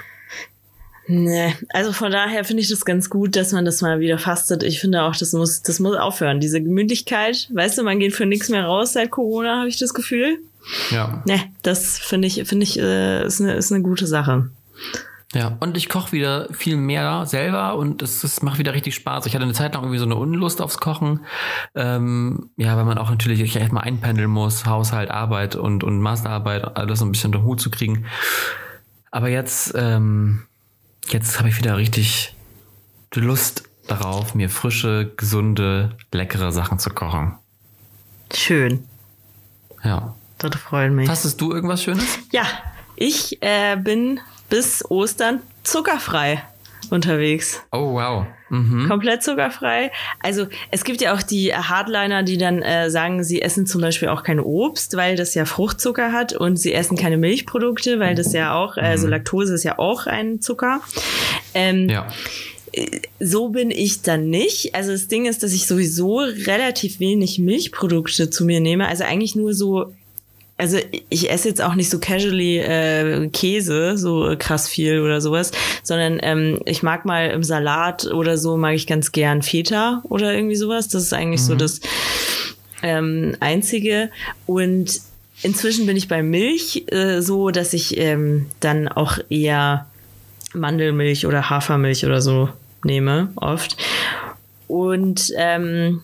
[1.11, 4.61] Nee, also von daher finde ich das ganz gut, dass man das mal wieder fastet.
[4.61, 6.39] Ich finde auch, das muss, das muss aufhören.
[6.39, 9.95] Diese Gemütlichkeit, weißt du, man geht für nichts mehr raus seit Corona, habe ich das
[9.95, 10.37] Gefühl.
[10.91, 11.23] Ja.
[11.25, 14.51] Nee, das finde ich, finde ich, äh, ist eine, ist eine gute Sache.
[15.33, 19.25] Ja, und ich koche wieder viel mehr selber und es, es macht wieder richtig Spaß.
[19.25, 21.21] Ich hatte eine Zeit lang irgendwie so eine Unlust aufs Kochen.
[21.73, 26.99] Ähm, ja, weil man auch natürlich erstmal einpendeln muss, Haushalt, Arbeit und, und Masterarbeit, alles
[26.99, 28.05] so ein bisschen unter Hut zu kriegen.
[29.09, 30.43] Aber jetzt, ähm,
[31.07, 32.35] jetzt habe ich wieder richtig
[33.15, 37.37] Lust darauf, mir frische, gesunde, leckere Sachen zu kochen.
[38.33, 38.87] Schön.
[39.83, 40.15] Ja.
[40.37, 41.07] Das freut mich.
[41.07, 42.05] Fastest du irgendwas Schönes?
[42.31, 42.45] Ja,
[42.95, 46.43] ich äh, bin bis Ostern zuckerfrei.
[46.89, 47.61] unterwegs.
[47.71, 48.25] Oh, wow.
[48.49, 48.87] Mhm.
[48.87, 49.91] Komplett zuckerfrei.
[50.21, 54.07] Also es gibt ja auch die Hardliner, die dann äh, sagen, sie essen zum Beispiel
[54.09, 58.33] auch kein Obst, weil das ja Fruchtzucker hat und sie essen keine Milchprodukte, weil das
[58.33, 60.81] ja auch, also Laktose ist ja auch ein Zucker.
[61.53, 62.07] Ähm, Ja.
[63.19, 64.75] so bin ich dann nicht.
[64.75, 68.87] Also das Ding ist, dass ich sowieso relativ wenig Milchprodukte zu mir nehme.
[68.87, 69.93] Also eigentlich nur so.
[70.59, 75.51] Also ich esse jetzt auch nicht so casually äh, Käse, so krass viel oder sowas,
[75.83, 80.33] sondern ähm, ich mag mal im Salat oder so, mag ich ganz gern Feta oder
[80.33, 80.89] irgendwie sowas.
[80.89, 81.79] Das ist eigentlich so das
[82.83, 84.11] ähm, Einzige.
[84.45, 84.99] Und
[85.43, 89.87] inzwischen bin ich bei Milch äh, so, dass ich ähm, dann auch eher
[90.53, 92.49] Mandelmilch oder Hafermilch oder so
[92.83, 93.77] nehme, oft.
[94.67, 96.01] Und ähm,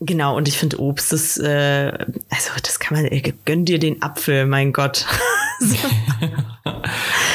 [0.00, 1.92] genau, und ich finde Obst, das, äh,
[2.30, 5.06] also das kann man, äh, gönn dir den Apfel, mein Gott.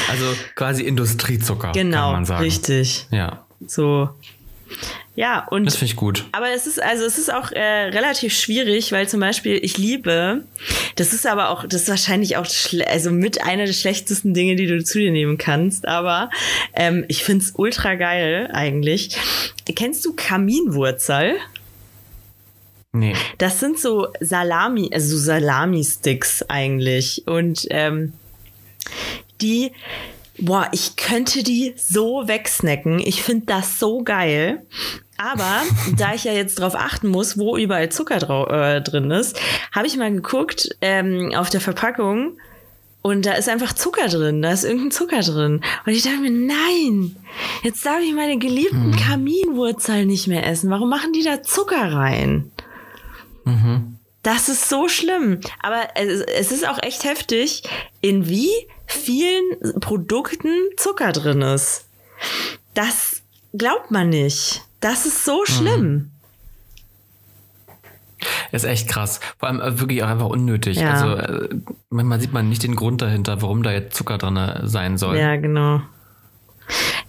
[0.09, 2.43] Also quasi Industriezucker, kann genau, man sagen.
[2.43, 3.07] richtig.
[3.11, 4.09] Ja, So.
[5.15, 6.25] Ja, und das finde ich gut.
[6.31, 10.45] Aber es ist, also es ist auch äh, relativ schwierig, weil zum Beispiel ich liebe,
[10.95, 12.47] das ist aber auch, das ist wahrscheinlich auch
[12.87, 16.29] also mit einer der schlechtesten Dinge, die du zu dir nehmen kannst, aber
[16.73, 19.17] ähm, ich find's ultra geil eigentlich.
[19.75, 21.35] Kennst du Kaminwurzel?
[22.93, 23.15] Nee.
[23.37, 27.23] Das sind so Salami, also so Salami-Sticks eigentlich.
[27.25, 28.13] Und ähm,
[29.39, 29.71] die,
[30.37, 32.99] boah, ich könnte die so wegsnacken.
[32.99, 34.65] Ich finde das so geil.
[35.17, 35.61] Aber
[35.97, 38.17] da ich ja jetzt drauf achten muss, wo überall Zucker
[38.49, 39.39] äh, drin ist,
[39.71, 42.37] habe ich mal geguckt ähm, auf der Verpackung
[43.03, 44.41] und da ist einfach Zucker drin.
[44.41, 45.61] Da ist irgendein Zucker drin.
[45.85, 47.15] Und ich dachte mir, nein,
[47.63, 50.69] jetzt darf ich meine geliebten Kaminwurzeln nicht mehr essen.
[50.69, 52.51] Warum machen die da Zucker rein?
[54.23, 55.39] Das ist so schlimm.
[55.61, 57.63] Aber es, es ist auch echt heftig,
[58.01, 58.51] in wie
[58.85, 61.85] vielen Produkten Zucker drin ist.
[62.73, 63.21] Das
[63.53, 64.63] glaubt man nicht.
[64.79, 66.11] Das ist so schlimm.
[68.51, 69.19] Ist echt krass.
[69.39, 70.77] Vor allem äh, wirklich auch einfach unnötig.
[70.77, 70.93] Ja.
[70.93, 71.49] Also äh,
[71.89, 75.17] manchmal sieht man nicht den Grund dahinter, warum da jetzt Zucker drin sein soll.
[75.17, 75.81] Ja, genau.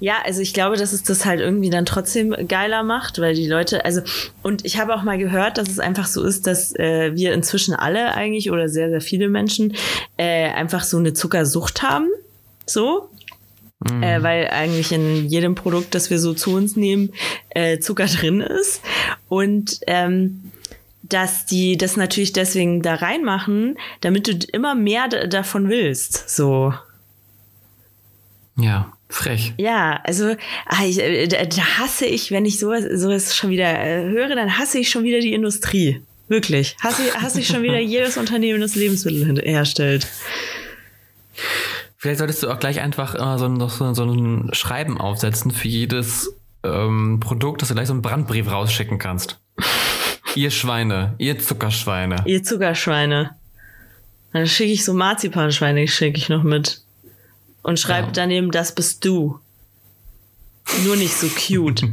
[0.01, 3.47] Ja, also ich glaube, dass es das halt irgendwie dann trotzdem geiler macht, weil die
[3.47, 4.03] Leute, also,
[4.43, 7.75] und ich habe auch mal gehört, dass es einfach so ist, dass äh, wir inzwischen
[7.75, 9.75] alle eigentlich oder sehr, sehr viele Menschen
[10.17, 12.09] äh, einfach so eine Zuckersucht haben.
[12.67, 13.09] So.
[14.01, 17.13] Äh, weil eigentlich in jedem Produkt, das wir so zu uns nehmen,
[17.51, 18.81] äh, Zucker drin ist.
[19.29, 20.53] Und ähm,
[21.03, 26.31] dass die das natürlich deswegen da reinmachen, damit du immer mehr davon willst.
[26.31, 26.73] So.
[28.57, 29.55] Ja, frech.
[29.59, 30.35] Ja, also
[30.67, 31.39] ah, ich, äh, da,
[31.79, 35.21] hasse ich, wenn ich sowas, sowas schon wieder äh, höre, dann hasse ich schon wieder
[35.21, 36.01] die Industrie.
[36.29, 36.77] Wirklich.
[36.83, 40.07] Hasse, ich- hasse ich schon wieder jedes Unternehmen, das Lebensmittel herstellt.
[41.97, 45.69] Vielleicht solltest du auch gleich einfach immer so, ein- so, so ein Schreiben aufsetzen für
[45.69, 49.39] jedes ähm, Produkt, dass du gleich so einen Brandbrief rausschicken kannst.
[50.35, 52.17] ihr Schweine, ihr Zuckerschweine.
[52.27, 53.37] Ihr Zuckerschweine.
[54.33, 56.82] Dann schicke ich so Marzipanschweine, schicke ich noch mit.
[57.63, 58.13] Und schreibe Ja.
[58.13, 59.39] daneben, das bist du.
[60.85, 61.83] Nur nicht so cute.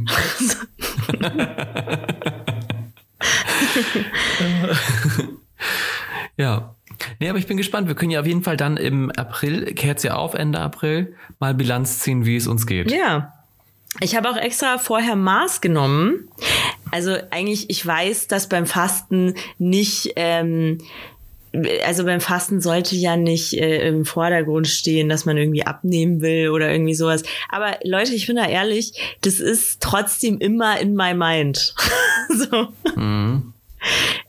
[6.36, 6.74] Ja.
[7.18, 7.88] Nee, aber ich bin gespannt.
[7.88, 11.54] Wir können ja auf jeden Fall dann im April, kehrt's ja auf, Ende April, mal
[11.54, 12.90] Bilanz ziehen, wie es uns geht.
[12.90, 13.32] Ja.
[14.00, 16.28] Ich habe auch extra vorher Maß genommen.
[16.90, 20.78] Also eigentlich, ich weiß, dass beim Fasten nicht, ähm,
[21.84, 26.50] also beim Fasten sollte ja nicht äh, im Vordergrund stehen, dass man irgendwie abnehmen will
[26.50, 27.22] oder irgendwie sowas.
[27.48, 31.74] Aber Leute, ich bin da ehrlich, das ist trotzdem immer in my mind.
[32.28, 32.68] so.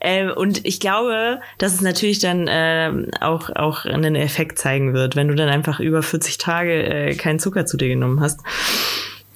[0.00, 5.14] Ähm, und ich glaube, dass es natürlich dann ähm, auch, auch einen Effekt zeigen wird,
[5.14, 8.40] wenn du dann einfach über 40 Tage äh, keinen Zucker zu dir genommen hast.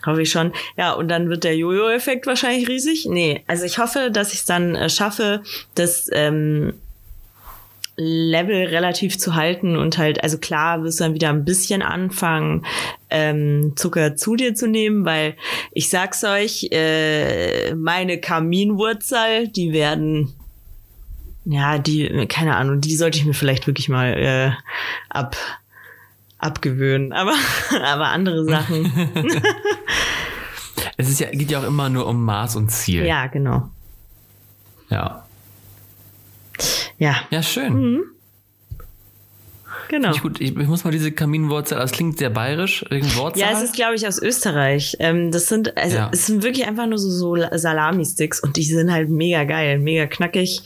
[0.05, 0.53] Hoffe ich schon.
[0.77, 3.07] Ja, und dann wird der Jojo-Effekt wahrscheinlich riesig.
[3.07, 5.43] Nee, also ich hoffe, dass ich es dann äh, schaffe,
[5.75, 6.75] das ähm,
[7.97, 12.67] Level relativ zu halten und halt, also klar, wirst du dann wieder ein bisschen anfangen,
[13.09, 15.35] ähm, Zucker zu dir zu nehmen, weil
[15.73, 20.35] ich sag's euch, äh, meine Kaminwurzel, die werden,
[21.47, 24.51] ja, die, keine Ahnung, die sollte ich mir vielleicht wirklich mal äh,
[25.09, 25.37] ab
[26.39, 27.33] abgewöhnen, aber
[27.83, 28.93] aber andere Sachen,
[30.99, 33.05] Es ist ja, geht ja auch immer nur um Maß und Ziel.
[33.05, 33.69] ja, genau,
[34.89, 35.26] Ja,
[36.99, 37.73] ja, ja schön.
[37.75, 38.05] Mhm.
[39.89, 40.11] genau.
[40.13, 43.41] Ich, gut, ich, ich muss mal diese Kaminwurzel, das klingt sehr bayerisch, irgendein Wortzahl.
[43.53, 44.97] Ja, es ist, glaube ich, aus Österreich.
[44.99, 46.11] Ähm, das sind, also, Ja.
[46.13, 50.07] es sind wirklich einfach nur so, so Salami-Sticks und die sind halt mega geil, mega
[50.07, 50.63] knackig.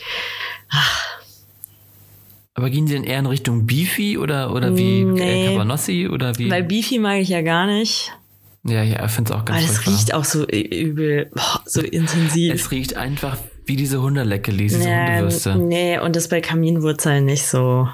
[2.55, 5.46] Aber gehen die denn eher in Richtung Beefy oder, oder wie Nee.
[5.46, 6.50] äh, Cabanossi oder wie?
[6.50, 8.12] Weil Beefy mag ich ja gar nicht.
[8.64, 9.94] Ja, ja, ich finde es auch ganz Aber das furchtbar.
[9.94, 12.54] riecht auch so übel, boah, so intensiv.
[12.54, 15.56] Es riecht einfach wie diese Hunderleckelis, diese Ja, Hundewürste.
[15.56, 17.88] nee, und das bei Kaminwurzeln nicht so.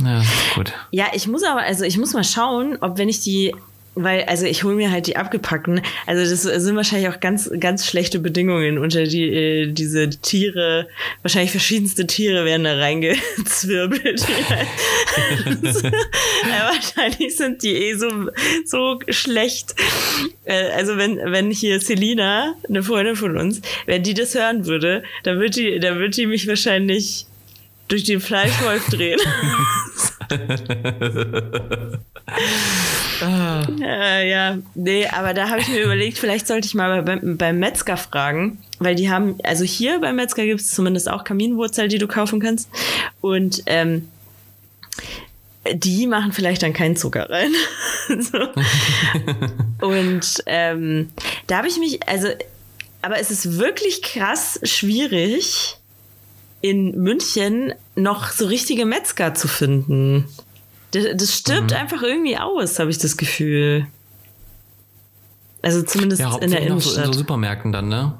[0.00, 0.22] Ja,
[0.54, 0.72] gut.
[0.90, 3.54] Ja, ich muss aber, also ich muss mal schauen, ob wenn ich die,
[3.94, 7.86] weil, also ich hole mir halt die abgepackten, also das sind wahrscheinlich auch ganz, ganz
[7.86, 10.88] schlechte Bedingungen unter die, äh, diese Tiere,
[11.22, 14.20] wahrscheinlich verschiedenste Tiere werden da reingezwirbelt.
[15.62, 18.30] ja, wahrscheinlich sind die eh so,
[18.64, 19.74] so schlecht.
[20.44, 25.02] Äh, also wenn, wenn hier Selina, eine Freundin von uns, wenn die das hören würde,
[25.22, 27.26] dann wird die, dann wird die mich wahrscheinlich
[27.88, 29.20] durch den Fleischwolf drehen.
[33.22, 37.58] Äh, ja, nee, aber da habe ich mir überlegt, vielleicht sollte ich mal beim, beim
[37.58, 41.98] Metzger fragen, weil die haben, also hier beim Metzger gibt es zumindest auch Kaminwurzel, die
[41.98, 42.68] du kaufen kannst.
[43.20, 44.08] Und ähm,
[45.72, 47.52] die machen vielleicht dann keinen Zucker rein.
[49.80, 51.10] Und ähm,
[51.46, 52.28] da habe ich mich, also,
[53.02, 55.76] aber es ist wirklich krass schwierig,
[56.60, 60.24] in München noch so richtige Metzger zu finden.
[60.94, 61.76] Das, das stirbt Mhm.
[61.76, 63.86] einfach irgendwie aus, habe ich das Gefühl.
[65.62, 67.06] Also zumindest Ja, in der hauptsächlich noch so in Innenstadt.
[67.06, 68.18] so Supermärkten dann, ne?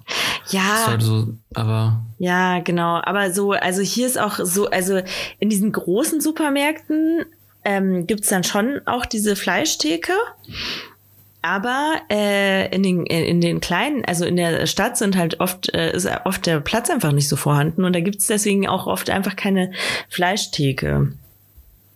[0.48, 3.00] Ja, halt so, aber ja, genau.
[3.02, 5.00] Aber so, also hier ist auch so, also
[5.40, 7.24] in diesen großen Supermärkten
[7.64, 10.12] ähm, gibt's dann schon auch diese Fleischtheke.
[11.42, 15.92] Aber äh, in, den, in den kleinen, also in der Stadt sind halt oft, äh,
[15.94, 19.36] ist oft der Platz einfach nicht so vorhanden und da gibt's deswegen auch oft einfach
[19.36, 19.72] keine
[20.08, 21.12] Fleischtheke.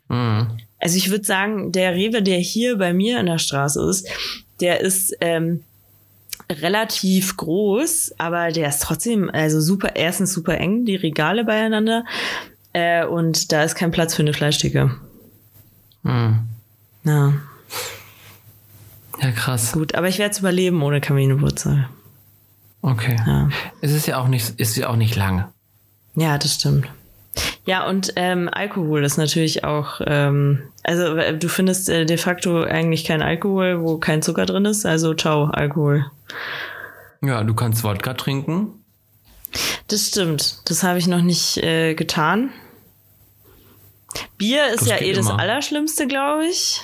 [0.08, 0.48] mh.
[0.80, 4.08] Also ich würde sagen, der Rewe, der hier bei mir in der Straße ist,
[4.60, 5.64] der ist ähm,
[6.50, 12.04] relativ groß, aber der ist trotzdem also super, erstens super eng, die Regale beieinander
[12.72, 14.94] äh, und da ist kein Platz für eine Fleischtheke.
[16.02, 16.44] Mh.
[17.02, 17.34] Na
[19.20, 19.72] ja krass.
[19.72, 21.88] gut, aber ich werde es überleben ohne Kaminwurzel.
[22.82, 23.16] Okay.
[23.26, 23.48] Ja.
[23.80, 25.48] Es ist ja auch nicht, ist ja auch nicht lang.
[26.14, 26.88] ja, das stimmt.
[27.66, 32.62] Ja, und ähm, Alkohol ist natürlich auch, ähm, also äh, du findest äh, de facto
[32.62, 36.06] eigentlich kein Alkohol, wo kein Zucker drin ist, also ciao, Alkohol.
[37.20, 38.72] Ja, du kannst Wodka trinken.
[39.88, 40.60] Das stimmt.
[40.70, 42.50] Das habe ich noch nicht äh, getan.
[44.36, 45.38] Bier ist Das ja geht eh das immer.
[45.38, 46.80] Allerschlimmste, glaube ich.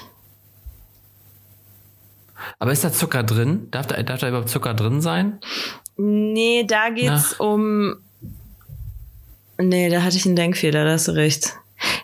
[2.58, 3.68] Aber ist da Zucker drin?
[3.70, 5.38] Darf da, darf da überhaupt Zucker drin sein?
[5.96, 7.96] Nee, da geht's um.
[9.58, 11.54] Nee, da hatte ich einen Denkfehler, da hast du recht.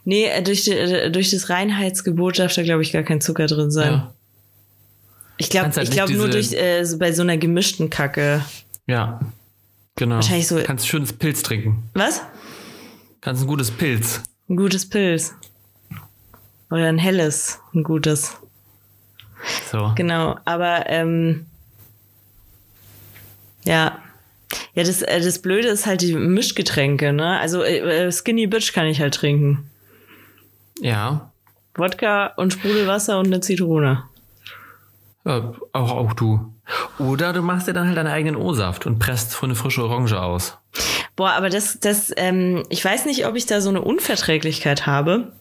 [0.04, 3.46] Nee, äh, durch, die, äh, durch das Reinheitsgebot darf da, glaube ich, gar kein Zucker
[3.46, 3.92] drin sein.
[3.92, 4.14] Ja.
[5.36, 8.44] Ich glaube halt ich glaub nur durch äh, so bei so einer gemischten Kacke.
[8.86, 9.20] Ja.
[9.96, 10.16] Genau.
[10.16, 11.82] Wahrscheinlich so- Kannst schönes Pilz trinken.
[11.94, 12.20] Was?
[13.20, 14.22] Kannst ein gutes Pilz.
[14.48, 15.34] Ein gutes Pilz.
[16.70, 18.36] Oder ein helles, ein gutes.
[19.72, 19.92] So.
[19.96, 21.46] Genau, aber ähm,
[23.64, 23.98] ja.
[24.74, 27.38] Ja, das, äh, das Blöde ist halt die Mischgetränke, ne?
[27.40, 29.70] Also äh, äh, Skinny Bitch kann ich halt trinken.
[30.80, 31.32] Ja.
[31.74, 34.04] Wodka und Sprudelwasser und eine Zitrone.
[35.24, 35.52] ja.
[35.72, 36.52] Auch, auch du.
[36.98, 40.20] Oder du machst dir dann halt deinen eigenen O-Saft und presst von eine frische Orange
[40.20, 40.56] aus.
[41.16, 45.32] Boah, aber das, das, ähm, ich weiß nicht, ob ich da so eine Unverträglichkeit habe.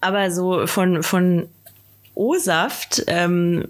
[0.00, 1.48] Aber so von, von
[2.14, 3.68] O-Saft, ähm,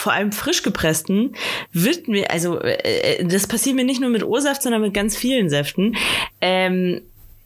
[0.00, 1.36] vor allem frisch gepressten,
[1.72, 5.50] wird mir, also äh, das passiert mir nicht nur mit O-Saft, sondern mit ganz vielen
[5.50, 5.94] Säften.
[6.40, 7.02] Ähm,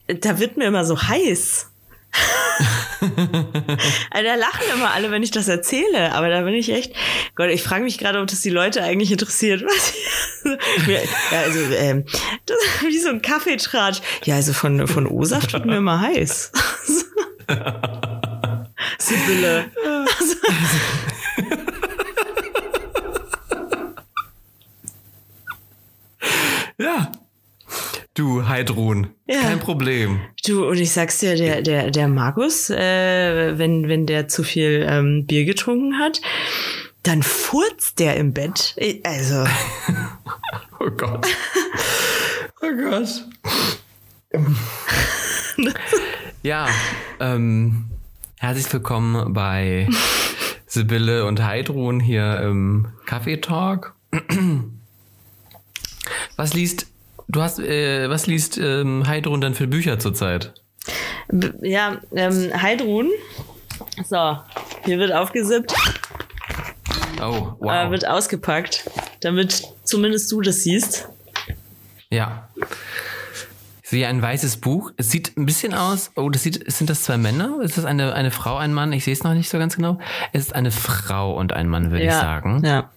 [0.07, 1.71] da wird mir immer so heiß.
[3.01, 6.93] also da lachen immer alle, wenn ich das erzähle, aber da bin ich echt.
[7.35, 9.63] Gott, ich frage mich gerade, ob das die Leute eigentlich interessiert.
[9.65, 9.93] Was
[10.87, 10.99] ja,
[11.41, 12.05] also, ähm,
[12.47, 14.01] das ist wie so ein Kaffeetratsch.
[14.23, 16.53] Ja, also von, von O-Saft wird mir immer heiß.
[18.99, 19.65] Sibylle.
[28.15, 29.09] Du, Heidrun.
[29.27, 29.41] Ja.
[29.41, 30.21] Kein Problem.
[30.47, 34.87] Du, und ich sag's dir, der, der, der Markus, äh, wenn, wenn der zu viel
[34.89, 36.21] ähm, Bier getrunken hat,
[37.03, 38.77] dann furzt der im Bett.
[39.03, 39.45] Also,
[40.79, 41.27] Oh Gott.
[42.63, 43.25] Oh Gott.
[46.45, 46.69] ja,
[47.19, 47.87] ähm,
[48.39, 49.89] herzlich willkommen bei
[50.67, 53.97] Sibylle und Heidrun hier im Kaffee Talk.
[56.37, 56.87] Was liest,
[57.29, 60.53] du hast, äh, was liest ähm, Heidrun denn für Bücher zurzeit?
[61.29, 63.11] b- ja, ähm, Heidrun.
[64.05, 64.39] So,
[64.85, 65.73] hier wird aufgesippt,
[67.21, 67.71] Oh, wow.
[67.87, 68.89] äh, wird ausgepackt,
[69.21, 71.09] damit zumindest du das siehst.
[72.11, 72.49] Ja.
[73.85, 74.93] Ich sehe ein weißes Buch.
[74.97, 76.11] Es sieht ein bisschen aus.
[76.17, 76.73] Oh, das sieht.
[76.73, 77.61] Sind das zwei Männer?
[77.61, 78.95] Ist das eine, eine Frau, ein Mann?
[78.95, 79.99] Ich sehe es noch nicht so ganz genau.
[80.33, 82.13] Es ist eine Frau und ein Mann, würde ja.
[82.13, 82.63] ich sagen.
[82.65, 82.91] Ja.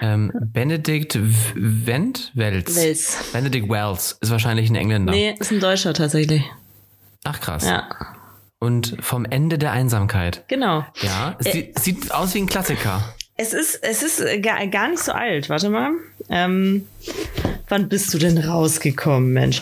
[0.00, 1.18] Ähm, Benedikt
[1.56, 2.30] Wendt?
[2.34, 2.76] Wells.
[2.76, 3.32] Wells.
[3.32, 5.10] Benedict Wells ist wahrscheinlich ein Engländer.
[5.10, 6.44] Nee, ist ein Deutscher tatsächlich.
[7.24, 7.64] Ach krass.
[7.64, 7.88] Ja.
[8.60, 10.44] Und vom Ende der Einsamkeit.
[10.46, 10.86] Genau.
[11.00, 13.02] Ja, es sieht, sieht aus wie ein Klassiker.
[13.36, 15.48] Es ist, es ist gar, gar nicht so alt.
[15.48, 15.90] Warte mal.
[16.28, 16.86] Ähm,
[17.68, 19.60] wann bist du denn rausgekommen, Mensch?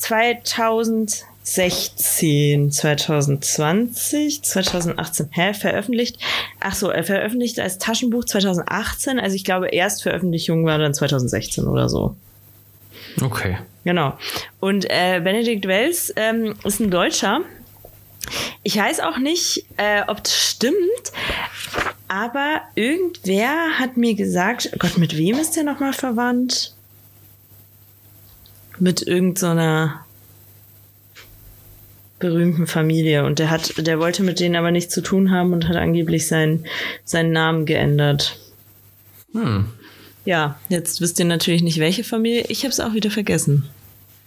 [0.00, 5.28] 2016, 2020, 2018.
[5.30, 5.54] Hä?
[5.54, 6.18] Veröffentlicht?
[6.60, 9.20] Ach so, er veröffentlicht als Taschenbuch 2018.
[9.20, 12.16] Also ich glaube, Erstveröffentlichung war dann 2016 oder so.
[13.20, 13.58] Okay.
[13.84, 14.16] Genau.
[14.60, 17.40] Und äh, Benedikt Wells ähm, ist ein Deutscher.
[18.62, 21.12] Ich weiß auch nicht, äh, ob das stimmt,
[22.08, 26.74] aber irgendwer hat mir gesagt, Gott, mit wem ist der nochmal verwandt?
[28.80, 30.10] Mit irgendeiner so
[32.20, 33.24] berühmten Familie.
[33.24, 36.28] Und der hat, der wollte mit denen aber nichts zu tun haben und hat angeblich
[36.28, 36.66] seinen,
[37.04, 38.38] seinen Namen geändert.
[39.32, 39.66] Hm.
[40.24, 42.44] Ja, jetzt wisst ihr natürlich nicht, welche Familie.
[42.48, 43.68] Ich habe es auch wieder vergessen.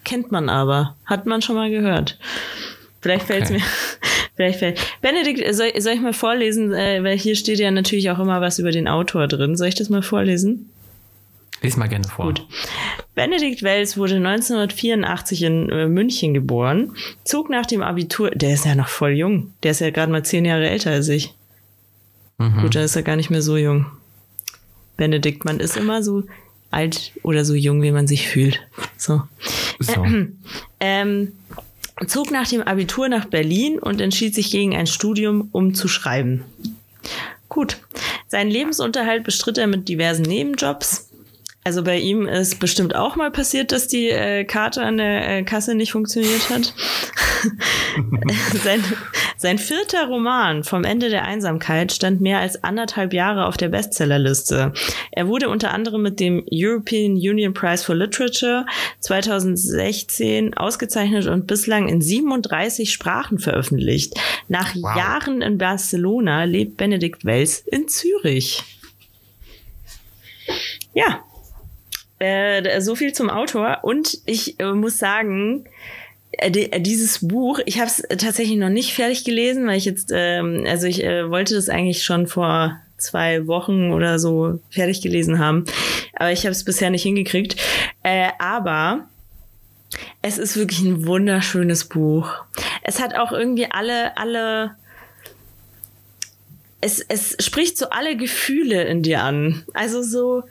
[0.04, 0.96] Kennt man aber.
[1.06, 2.18] Hat man schon mal gehört.
[3.00, 3.60] Vielleicht fällt es Okay.
[3.60, 3.66] mir.
[4.36, 4.80] Vielleicht fällt.
[5.02, 6.74] Benedikt, soll, soll ich mal vorlesen?
[6.74, 9.56] Äh, weil hier steht ja natürlich auch immer was über den Autor drin.
[9.56, 10.72] Soll ich das mal vorlesen?
[11.62, 12.26] Lies mal gerne vor.
[12.26, 12.46] Gut.
[13.16, 18.76] Benedikt Wells wurde 1984 in äh, München geboren, zog nach dem Abitur, der ist ja
[18.76, 21.34] noch voll jung, der ist ja gerade mal zehn Jahre älter als ich.
[22.40, 22.62] Mhm.
[22.62, 23.86] Gut, dann ist er gar nicht mehr so jung.
[24.98, 26.24] Benedikt, man ist immer so
[26.72, 28.62] alt oder so jung, wie man sich fühlt.
[28.98, 29.22] So.
[29.80, 30.06] So.
[30.80, 31.34] Ähm,
[32.08, 36.44] zog nach dem Abitur nach Berlin und entschied sich gegen ein Studium, um zu schreiben.
[37.50, 37.78] Gut.
[38.28, 41.03] Seinen Lebensunterhalt bestritt er mit diversen Nebenjobs.
[41.66, 45.44] Also bei ihm ist bestimmt auch mal passiert, dass die äh, Karte an der äh,
[45.44, 46.74] Kasse nicht funktioniert hat.
[48.64, 48.84] sein,
[49.38, 54.74] sein vierter Roman vom Ende der Einsamkeit stand mehr als anderthalb Jahre auf der Bestsellerliste.
[55.12, 58.66] Er wurde unter anderem mit dem European Union Prize for Literature
[59.00, 64.16] 2016 ausgezeichnet und bislang in 37 Sprachen veröffentlicht.
[64.50, 64.98] Nach Wow.
[64.98, 68.62] Jahren in Barcelona lebt Benedikt Wells in Zürich.
[70.94, 71.24] Ja,
[72.24, 73.80] äh, so viel zum Autor.
[73.84, 75.66] Und ich äh, muss sagen,
[76.32, 80.12] äh, äh, dieses Buch, ich habe es tatsächlich noch nicht fertig gelesen, weil ich jetzt,
[80.14, 85.40] ähm, also ich äh, wollte das eigentlich schon vor zwei Wochen oder so fertig gelesen
[85.40, 85.66] haben,
[86.16, 87.58] aber ich habe es bisher nicht hingekriegt.
[88.02, 89.08] Äh, aber
[90.22, 92.30] es ist wirklich ein wunderschönes Buch.
[92.82, 94.76] Es hat auch irgendwie alle, alle
[96.84, 99.64] es, es spricht so alle Gefühle in dir an.
[99.74, 100.44] Also so,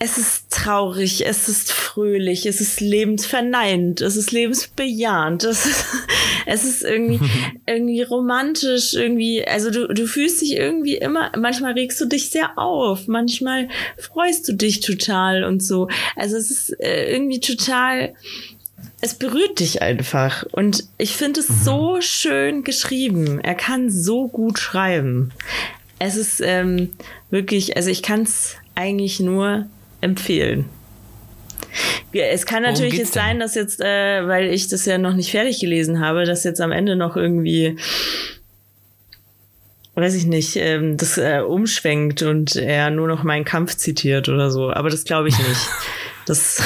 [0.00, 5.84] es ist traurig, es ist fröhlich, es ist lebensverneint, es ist lebensbejahend, es ist,
[6.46, 7.20] es ist irgendwie,
[7.66, 12.58] irgendwie romantisch, irgendwie, also du, du fühlst dich irgendwie immer, manchmal regst du dich sehr
[12.58, 15.88] auf, manchmal freust du dich total und so.
[16.16, 18.14] Also es ist äh, irgendwie total,
[19.00, 20.44] es berührt dich einfach.
[20.50, 23.40] Und ich finde es so schön geschrieben.
[23.40, 25.32] Er kann so gut schreiben.
[25.98, 26.90] Es ist ähm,
[27.30, 29.66] wirklich, also ich kann es eigentlich nur
[30.00, 30.66] empfehlen.
[32.12, 33.22] Ja, Es kann natürlich jetzt denn?
[33.22, 36.60] sein, dass jetzt, äh, weil ich das ja noch nicht fertig gelesen habe, dass jetzt
[36.60, 37.76] am Ende noch irgendwie,
[39.94, 44.50] weiß ich nicht, ähm, das äh, umschwenkt und er nur noch meinen Kampf zitiert oder
[44.50, 44.70] so.
[44.70, 45.60] Aber das glaube ich nicht.
[46.28, 46.60] Das,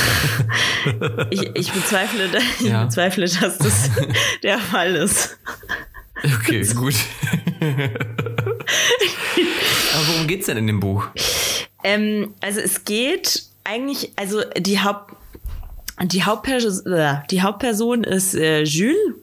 [1.29, 2.85] ich, ich bezweifle, ich Ja.
[2.87, 3.91] bezweifle, dass das
[4.43, 5.37] der Fall ist.
[6.23, 6.95] Okay, gut.
[9.95, 11.09] Aber worum geht's denn in dem Buch?
[11.83, 15.15] Ähm, also es geht eigentlich, also die Haupt,
[16.03, 19.15] die Hauptperson, äh, die Hauptperson ist äh, Jules.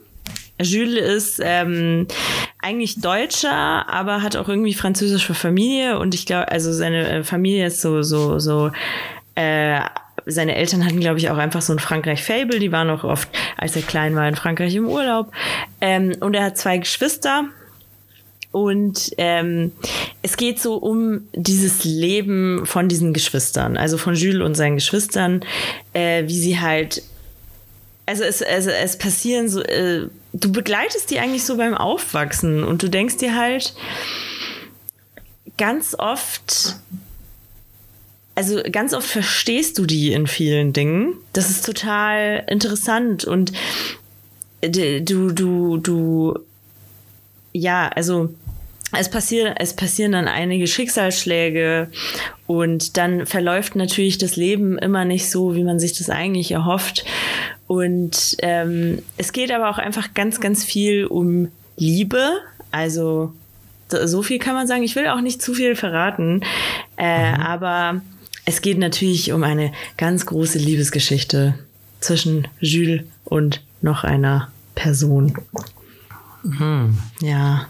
[0.59, 2.07] Jules ist ähm,
[2.59, 7.67] eigentlich Deutscher, aber hat auch irgendwie französische Familie und ich glaube, also seine äh, Familie
[7.67, 8.71] ist so so so.
[9.35, 9.81] Äh,
[10.28, 12.59] seine Eltern hatten, glaube ich, auch einfach so ein Frankreich-Fable.
[12.59, 15.32] Die waren auch oft, als er klein war, in Frankreich im Urlaub.
[15.82, 17.45] Ähm, und er hat zwei Geschwister.
[18.51, 19.71] Und ähm,
[20.21, 25.41] es geht so um dieses Leben von diesen Geschwistern, also von Jules und seinen Geschwistern,
[25.93, 27.03] äh, wie sie halt,
[28.05, 32.82] also es, also es passieren so, äh, du begleitest die eigentlich so beim Aufwachsen und
[32.82, 33.73] du denkst dir halt
[35.57, 36.78] ganz oft,
[38.38, 41.15] also ganz oft verstehst du die in vielen Dingen.
[41.33, 43.51] Das ist total interessant und
[44.63, 46.39] d- du, du, du,
[47.51, 48.29] ja, also
[48.97, 51.89] es passieren, es passieren dann einige Schicksalsschläge
[52.45, 57.03] und dann verläuft natürlich das Leben immer nicht so, wie man sich das eigentlich erhofft.
[57.67, 62.29] Und ähm, es geht aber auch einfach ganz, ganz viel um Liebe.
[62.71, 63.33] Also
[63.89, 64.83] so viel kann man sagen.
[64.83, 66.41] Ich will auch nicht zu viel verraten.
[66.97, 67.41] Äh, mhm.
[67.41, 68.01] Aber
[68.47, 71.59] es geht natürlich um eine ganz große Liebesgeschichte
[71.99, 75.37] zwischen Jules und noch einer Person.
[76.43, 76.97] Mhm.
[77.19, 77.67] Ja.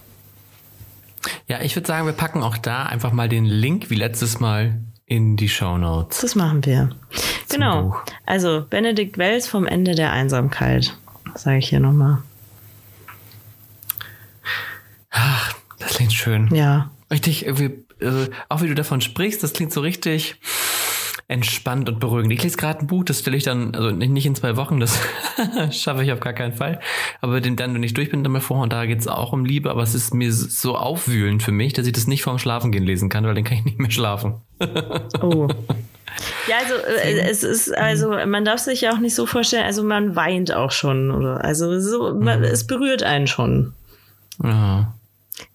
[1.47, 4.79] Ja, ich würde sagen, wir packen auch da einfach mal den Link wie letztes Mal
[5.07, 6.21] in die Show Notes.
[6.21, 6.91] Das machen wir.
[7.49, 7.83] Genau.
[7.83, 8.01] Buch.
[8.27, 10.95] Also Benedikt Wells vom Ende der Einsamkeit,
[11.33, 12.19] sage ich hier nochmal.
[15.09, 16.53] Ach, das klingt schön.
[16.53, 16.91] Ja.
[17.09, 20.39] Richtig, irgendwie, also, auch wie du davon sprichst, das klingt so richtig
[21.29, 22.31] entspannt und beruhigend.
[22.31, 24.97] Ich lese gerade ein Buch, das stelle ich dann, also nicht in zwei Wochen, das
[25.71, 26.79] schaffe ich auf gar keinen Fall.
[27.19, 29.33] Aber den dann, wenn ich durch bin, dann mal vor und da geht es auch
[29.33, 32.39] um Liebe, aber es ist mir so aufwühlend für mich, dass ich das nicht vorm
[32.39, 34.35] Schlafengehen lesen kann, weil dann kann ich nicht mehr schlafen.
[35.21, 35.49] oh.
[36.47, 39.83] Ja, also äh, es ist also man darf sich ja auch nicht so vorstellen, also
[39.83, 42.45] man weint auch schon oder also so man, mhm.
[42.45, 43.73] es berührt einen schon.
[44.41, 44.93] Ja.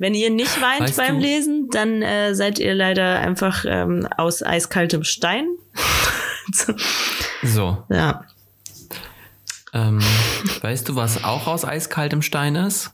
[0.02, 1.22] Wenn ihr nicht weint weißt beim du?
[1.22, 5.46] Lesen, dann äh, seid ihr leider einfach ähm, aus eiskaltem Stein.
[7.44, 7.84] so.
[7.88, 8.24] Ja.
[9.72, 10.00] Ähm,
[10.60, 12.90] weißt du, was auch aus eiskaltem Stein ist?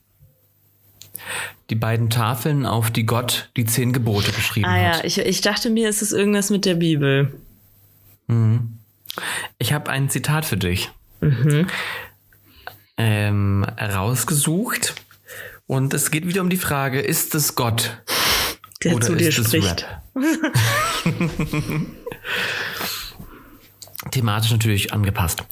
[1.70, 4.78] Die beiden Tafeln, auf die Gott die zehn Gebote geschrieben ah, hat.
[4.78, 7.32] Ah ja, ich, ich dachte mir, es ist irgendwas mit der Bibel.
[8.26, 8.80] Mhm.
[9.56, 10.90] Ich habe ein Zitat für dich.
[11.22, 11.68] Mhm.
[12.98, 14.94] Ähm, rausgesucht
[15.68, 18.02] und es geht wieder um die Frage, ist es Gott?
[18.82, 19.86] Der oder zu dir spricht.
[24.10, 25.44] Thematisch natürlich angepasst.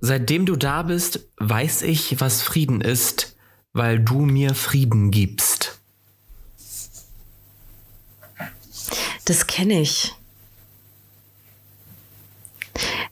[0.00, 3.36] Seitdem du da bist, weiß ich, was Frieden ist,
[3.74, 5.78] weil du mir Frieden gibst.
[9.26, 10.14] Das kenne ich.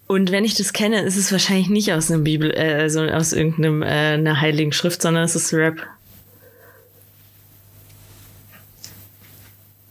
[0.06, 3.32] Und wenn ich das kenne, ist es wahrscheinlich nicht aus einer Bibel, äh, also aus
[3.32, 5.86] irgendeiner äh, einer heiligen Schrift, sondern es ist Rap.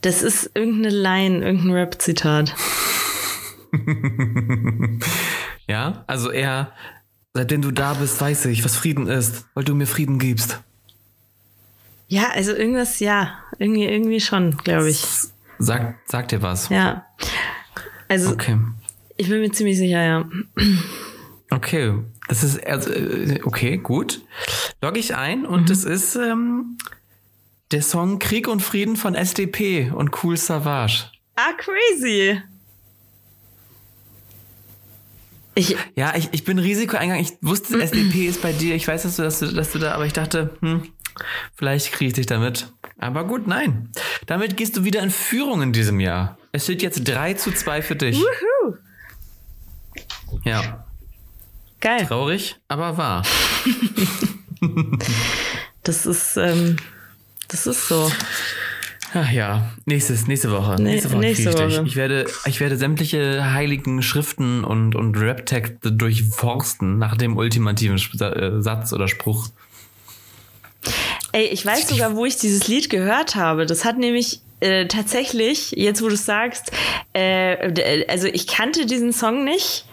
[0.02, 2.56] Das ist irgendeine Line, irgendein Rap-Zitat.
[5.68, 6.74] ja, also er,
[7.34, 10.60] seitdem du da bist, weiß ich, was Frieden ist, weil du mir Frieden gibst.
[12.08, 15.06] Ja, also irgendwas, ja, irgendwie, irgendwie schon, glaube ich.
[15.60, 16.70] Sag, sag dir was.
[16.70, 17.06] Ja.
[18.10, 18.58] Also, okay.
[19.22, 20.28] Ich bin mir ziemlich sicher, ja.
[21.52, 21.94] Okay,
[22.28, 24.24] das ist also äh, okay, gut.
[24.82, 25.72] Logge ich ein und mhm.
[25.72, 26.80] es ist ähm,
[27.70, 31.12] der Song Krieg und Frieden von SDP und Cool Savage.
[31.36, 32.42] Ah, crazy.
[35.54, 37.24] Ich, ja, ich, ich bin Risiko eingegangen.
[37.24, 38.74] Ich wusste, SDP ist bei dir.
[38.74, 40.92] Ich weiß, dass du, dass du, dass du da, aber ich dachte, hm,
[41.54, 42.74] vielleicht kriege ich dich damit.
[42.98, 43.92] Aber gut, nein.
[44.26, 46.40] Damit gehst du wieder in Führung in diesem Jahr.
[46.54, 48.18] Es steht jetzt 3 zu 2 für dich.
[48.18, 48.71] Woohoo.
[50.44, 50.86] Ja.
[51.80, 52.06] Geil.
[52.06, 53.24] Traurig, aber wahr.
[55.84, 56.78] das ist, ähm,
[57.48, 58.12] das ist so.
[59.14, 60.76] Ach ja, nächstes, nächste Woche.
[60.78, 61.20] Nee, nächste Woche.
[61.20, 61.84] Nächste ich, Woche.
[61.86, 68.62] ich, werde, ich werde sämtliche heiligen Schriften und, und Rap-Texte durchforsten nach dem ultimativen äh,
[68.62, 69.50] Satz oder Spruch.
[71.34, 73.66] Ey, ich weiß sogar, wo ich dieses Lied gehört habe.
[73.66, 76.72] Das hat nämlich äh, tatsächlich, jetzt wo du sagst,
[77.14, 79.86] äh, also ich kannte diesen Song nicht.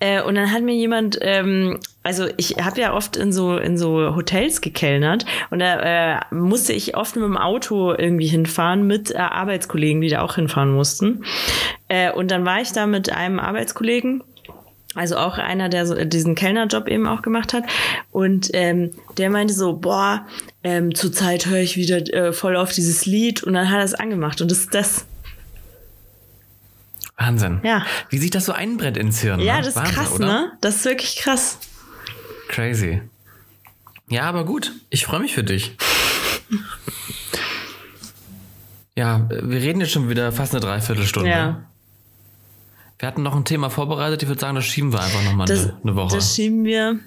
[0.00, 3.78] Äh, und dann hat mir jemand, ähm, also ich habe ja oft in so in
[3.78, 9.10] so Hotels gekellnert und da äh, musste ich oft mit dem Auto irgendwie hinfahren mit
[9.10, 11.24] äh, Arbeitskollegen, die da auch hinfahren mussten.
[11.88, 14.22] Äh, und dann war ich da mit einem Arbeitskollegen
[14.96, 17.64] also auch einer, der so diesen Kellnerjob eben auch gemacht hat.
[18.10, 20.26] Und ähm, der meinte so, boah,
[20.64, 23.94] ähm, zurzeit höre ich wieder äh, voll auf dieses Lied und dann hat er es
[23.94, 24.40] angemacht.
[24.40, 25.06] Und das ist das.
[27.26, 27.60] Wahnsinn.
[27.62, 27.84] Ja.
[28.08, 29.40] Wie sich das so einbrennt ins Hirn.
[29.40, 29.62] Ja, ne?
[29.62, 30.26] das ist Wahnsinn, krass, oder?
[30.26, 30.52] ne?
[30.60, 31.58] Das ist wirklich krass.
[32.48, 33.02] Crazy.
[34.08, 34.72] Ja, aber gut.
[34.90, 35.76] Ich freue mich für dich.
[38.96, 41.28] ja, wir reden jetzt schon wieder fast eine Dreiviertelstunde.
[41.28, 41.62] Ja.
[42.98, 44.22] Wir hatten noch ein Thema vorbereitet.
[44.22, 46.16] Ich würde sagen, das schieben wir einfach nochmal eine, eine Woche.
[46.16, 46.98] Das schieben wir.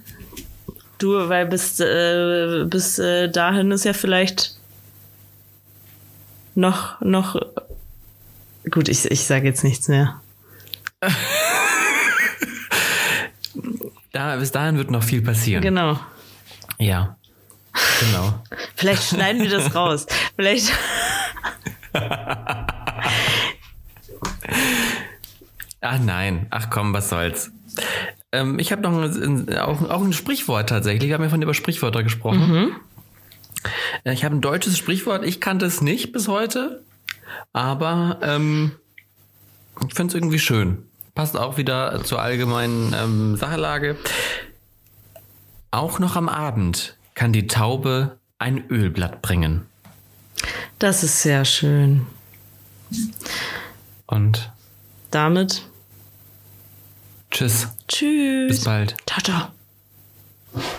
[0.97, 4.57] Du, weil bis, äh, bis äh, dahin ist ja vielleicht
[6.55, 7.37] noch, noch
[8.69, 10.21] Gut, ich, ich sage jetzt nichts mehr.
[14.11, 15.61] da, bis dahin wird noch viel passieren.
[15.61, 15.99] Genau.
[16.77, 17.17] Ja.
[17.99, 18.43] Genau.
[18.75, 20.05] Vielleicht schneiden wir das raus.
[20.35, 20.71] Vielleicht.
[25.81, 26.47] Ach nein.
[26.49, 27.51] Ach komm, was soll's.
[28.31, 31.07] Ähm, ich habe noch ein, auch, auch ein Sprichwort tatsächlich.
[31.09, 32.51] Wir haben ja von über Sprichwörter gesprochen.
[32.51, 32.75] Mhm.
[34.03, 35.25] Äh, ich habe ein deutsches Sprichwort.
[35.25, 36.83] Ich kannte es nicht bis heute.
[37.53, 38.71] Aber ähm,
[39.87, 40.85] ich finde es irgendwie schön.
[41.15, 43.97] passt auch wieder zur allgemeinen ähm, Sachlage.
[45.71, 49.65] Auch noch am Abend kann die Taube ein Ölblatt bringen.
[50.79, 52.07] Das ist sehr schön.
[54.07, 54.51] Und
[55.11, 55.63] damit
[57.31, 57.67] tschüss.
[57.87, 58.47] Tschüss.
[58.47, 58.95] Bis bald.
[59.05, 60.73] Ciao, ciao.